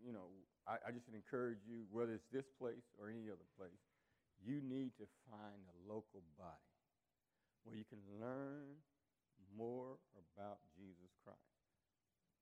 you 0.00 0.12
know, 0.12 0.32
I, 0.66 0.80
I 0.88 0.90
just 0.92 1.08
encourage 1.12 1.60
you, 1.68 1.84
whether 1.92 2.14
it's 2.14 2.28
this 2.32 2.46
place 2.58 2.88
or 2.98 3.10
any 3.10 3.28
other 3.28 3.44
place, 3.58 3.76
you 4.40 4.60
need 4.64 4.96
to 4.98 5.06
find 5.28 5.60
a 5.68 5.76
local 5.84 6.24
body 6.38 6.72
where 7.64 7.76
you 7.76 7.84
can 7.88 8.00
learn 8.20 8.76
more 9.56 9.96
about 10.36 10.58
Jesus 10.76 11.12
Christ. 11.24 11.38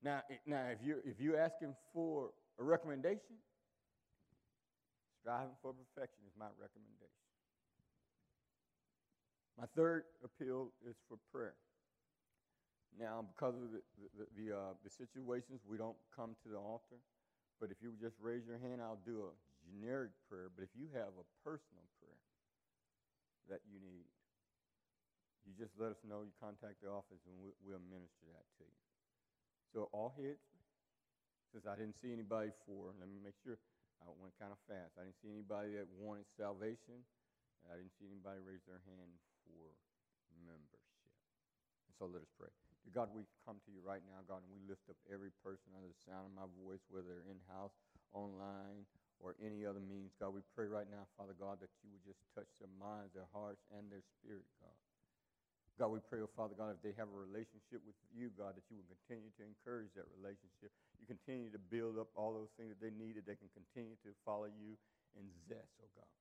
Now, 0.03 0.21
now 0.45 0.67
if, 0.71 0.79
you're, 0.83 0.99
if 1.05 1.19
you're 1.19 1.39
asking 1.39 1.75
for 1.93 2.31
a 2.59 2.63
recommendation, 2.63 3.39
striving 5.21 5.55
for 5.61 5.71
perfection 5.71 6.23
is 6.27 6.35
my 6.37 6.51
recommendation. 6.59 7.22
My 9.59 9.65
third 9.77 10.05
appeal 10.23 10.73
is 10.87 10.97
for 11.07 11.17
prayer. 11.31 11.53
Now, 12.97 13.25
because 13.25 13.57
of 13.57 13.73
the, 13.73 13.81
the, 14.17 14.25
the, 14.37 14.47
uh, 14.53 14.73
the 14.85 14.89
situations, 14.89 15.61
we 15.65 15.77
don't 15.77 15.97
come 16.13 16.37
to 16.45 16.47
the 16.49 16.57
altar. 16.57 17.01
But 17.61 17.69
if 17.69 17.77
you 17.81 17.93
just 17.97 18.17
raise 18.21 18.45
your 18.45 18.57
hand, 18.57 18.81
I'll 18.81 19.01
do 19.05 19.29
a 19.29 19.31
generic 19.65 20.11
prayer, 20.27 20.51
but 20.51 20.67
if 20.67 20.73
you 20.75 20.91
have 20.91 21.15
a 21.15 21.25
personal 21.45 21.85
prayer 22.01 22.21
that 23.47 23.63
you 23.69 23.79
need, 23.79 24.03
you 25.47 25.55
just 25.55 25.75
let 25.79 25.91
us 25.91 26.01
know. 26.03 26.23
You 26.23 26.33
contact 26.39 26.83
the 26.83 26.91
office, 26.91 27.23
and 27.27 27.35
we'll 27.63 27.83
minister 27.87 28.27
that 28.31 28.47
to 28.59 28.63
you. 28.63 28.79
So 29.75 29.91
all 29.91 30.15
heads. 30.15 30.43
Since 31.51 31.69
I 31.69 31.77
didn't 31.77 31.93
see 32.01 32.09
anybody 32.09 32.49
for, 32.65 32.97
let 32.97 33.05
me 33.05 33.21
make 33.21 33.37
sure. 33.45 33.61
I 34.01 34.09
went 34.19 34.33
kind 34.35 34.51
of 34.51 34.59
fast. 34.67 34.97
I 34.99 35.07
didn't 35.07 35.21
see 35.23 35.31
anybody 35.31 35.79
that 35.79 35.87
wanted 35.95 36.27
salvation. 36.35 36.99
And 37.63 37.65
I 37.71 37.79
didn't 37.79 37.95
see 37.95 38.09
anybody 38.09 38.41
raise 38.43 38.63
their 38.67 38.81
hand 38.83 39.13
for 39.47 39.75
membership. 40.43 41.07
And 41.87 41.93
so 41.95 42.07
let 42.07 42.23
us 42.23 42.31
pray. 42.35 42.51
Dear 42.83 42.95
God, 42.95 43.15
we 43.15 43.23
come 43.47 43.63
to 43.63 43.71
you 43.71 43.79
right 43.79 44.03
now, 44.03 44.19
God, 44.27 44.43
and 44.43 44.51
we 44.51 44.59
lift 44.67 44.83
up 44.91 44.99
every 45.07 45.31
person 45.39 45.71
under 45.71 45.87
the 45.87 46.01
sound 46.03 46.27
of 46.27 46.33
my 46.35 46.47
voice, 46.67 46.83
whether 46.91 47.07
they're 47.07 47.31
in 47.31 47.39
house, 47.47 47.75
online, 48.11 48.83
or 49.23 49.39
any 49.39 49.63
other 49.63 49.79
means. 49.79 50.11
God, 50.19 50.35
we 50.35 50.43
pray 50.51 50.67
right 50.67 50.87
now, 50.91 51.07
Father 51.15 51.31
God, 51.39 51.63
that 51.63 51.71
you 51.79 51.95
would 51.95 52.03
just 52.03 52.19
touch 52.35 52.51
their 52.59 52.71
minds, 52.75 53.15
their 53.15 53.29
hearts, 53.31 53.63
and 53.71 53.87
their 53.87 54.03
spirit, 54.19 54.43
God. 54.59 54.75
God, 55.79 55.89
we 55.89 56.03
pray, 56.05 56.21
oh 56.21 56.29
Father 56.37 56.53
God, 56.53 56.69
if 56.75 56.83
they 56.85 56.93
have 57.01 57.09
a 57.09 57.17
relationship 57.17 57.81
with 57.81 57.97
you, 58.13 58.29
God, 58.37 58.53
that 58.53 58.67
you 58.69 58.77
would 58.77 58.85
continue 58.85 59.33
to 59.41 59.43
encourage 59.47 59.89
that 59.97 60.05
relationship. 60.13 60.69
You 61.01 61.09
continue 61.09 61.49
to 61.49 61.57
build 61.57 61.97
up 61.97 62.13
all 62.13 62.29
those 62.29 62.53
things 62.59 62.77
that 62.77 62.81
they 62.83 62.93
need, 62.93 63.17
that 63.17 63.25
they 63.25 63.39
can 63.39 63.49
continue 63.57 63.97
to 64.05 64.13
follow 64.21 64.51
you 64.53 64.77
in 65.17 65.25
zest, 65.49 65.73
oh 65.81 65.89
God. 65.97 66.11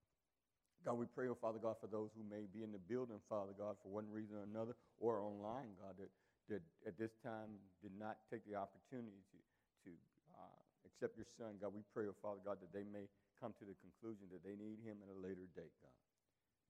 God, 0.83 0.99
we 0.99 1.07
pray, 1.07 1.31
oh 1.31 1.39
Father 1.39 1.63
God, 1.63 1.79
for 1.79 1.87
those 1.87 2.11
who 2.19 2.27
may 2.27 2.51
be 2.51 2.67
in 2.67 2.75
the 2.75 2.83
building, 2.91 3.23
Father 3.31 3.55
God, 3.55 3.79
for 3.83 3.91
one 3.95 4.11
reason 4.11 4.35
or 4.37 4.47
another, 4.47 4.75
or 4.99 5.23
online, 5.23 5.79
God, 5.79 5.95
that, 5.99 6.11
that 6.51 6.63
at 6.87 6.99
this 6.99 7.15
time 7.23 7.55
did 7.83 7.95
not 7.95 8.19
take 8.27 8.43
the 8.51 8.59
opportunity 8.59 9.23
to, 9.31 9.39
to 9.87 9.91
uh, 10.35 10.59
accept 10.83 11.15
your 11.15 11.29
son, 11.39 11.59
God. 11.63 11.71
We 11.71 11.87
pray, 11.95 12.11
oh 12.11 12.19
Father 12.19 12.43
God, 12.43 12.59
that 12.59 12.75
they 12.75 12.83
may 12.83 13.07
come 13.39 13.55
to 13.63 13.67
the 13.67 13.79
conclusion 13.79 14.27
that 14.35 14.43
they 14.43 14.59
need 14.59 14.83
him 14.83 14.99
at 15.03 15.11
a 15.11 15.19
later 15.19 15.47
date, 15.55 15.75
God. 15.83 15.99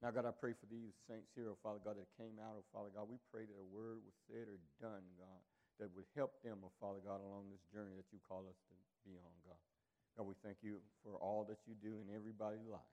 Now, 0.04 0.10
God, 0.10 0.26
I 0.26 0.34
pray 0.34 0.52
for 0.52 0.66
these 0.66 0.92
saints 1.08 1.30
here, 1.32 1.48
oh 1.48 1.60
Father 1.62 1.80
God, 1.80 1.96
that 1.96 2.10
came 2.20 2.36
out, 2.36 2.58
oh 2.58 2.66
Father 2.74 2.92
God. 2.92 3.08
We 3.08 3.16
pray 3.32 3.48
that 3.48 3.56
a 3.56 3.68
word 3.72 4.04
was 4.04 4.16
said 4.28 4.44
or 4.50 4.60
done, 4.76 5.04
God, 5.16 5.40
that 5.80 5.88
would 5.96 6.08
help 6.12 6.36
them, 6.44 6.60
oh 6.60 6.74
Father 6.82 7.00
God, 7.00 7.24
along 7.24 7.48
this 7.48 7.64
journey 7.72 7.96
that 7.96 8.12
you 8.12 8.20
call 8.28 8.44
us 8.44 8.58
to 8.68 8.74
be 9.08 9.16
on, 9.16 9.34
God. 9.46 9.60
God, 10.18 10.28
we 10.28 10.36
thank 10.44 10.60
you 10.60 10.84
for 11.00 11.16
all 11.16 11.48
that 11.48 11.64
you 11.64 11.72
do 11.80 11.96
in 12.04 12.12
everybody's 12.12 12.66
life, 12.68 12.92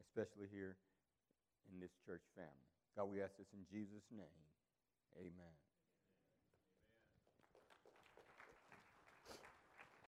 especially 0.00 0.48
here 0.50 0.76
in 1.70 1.80
this 1.80 1.92
church 2.06 2.24
family. 2.34 2.68
God, 2.96 3.12
we 3.12 3.22
ask 3.22 3.36
this 3.38 3.52
in 3.54 3.62
Jesus' 3.70 4.08
name. 4.10 4.44
Amen. 5.16 5.54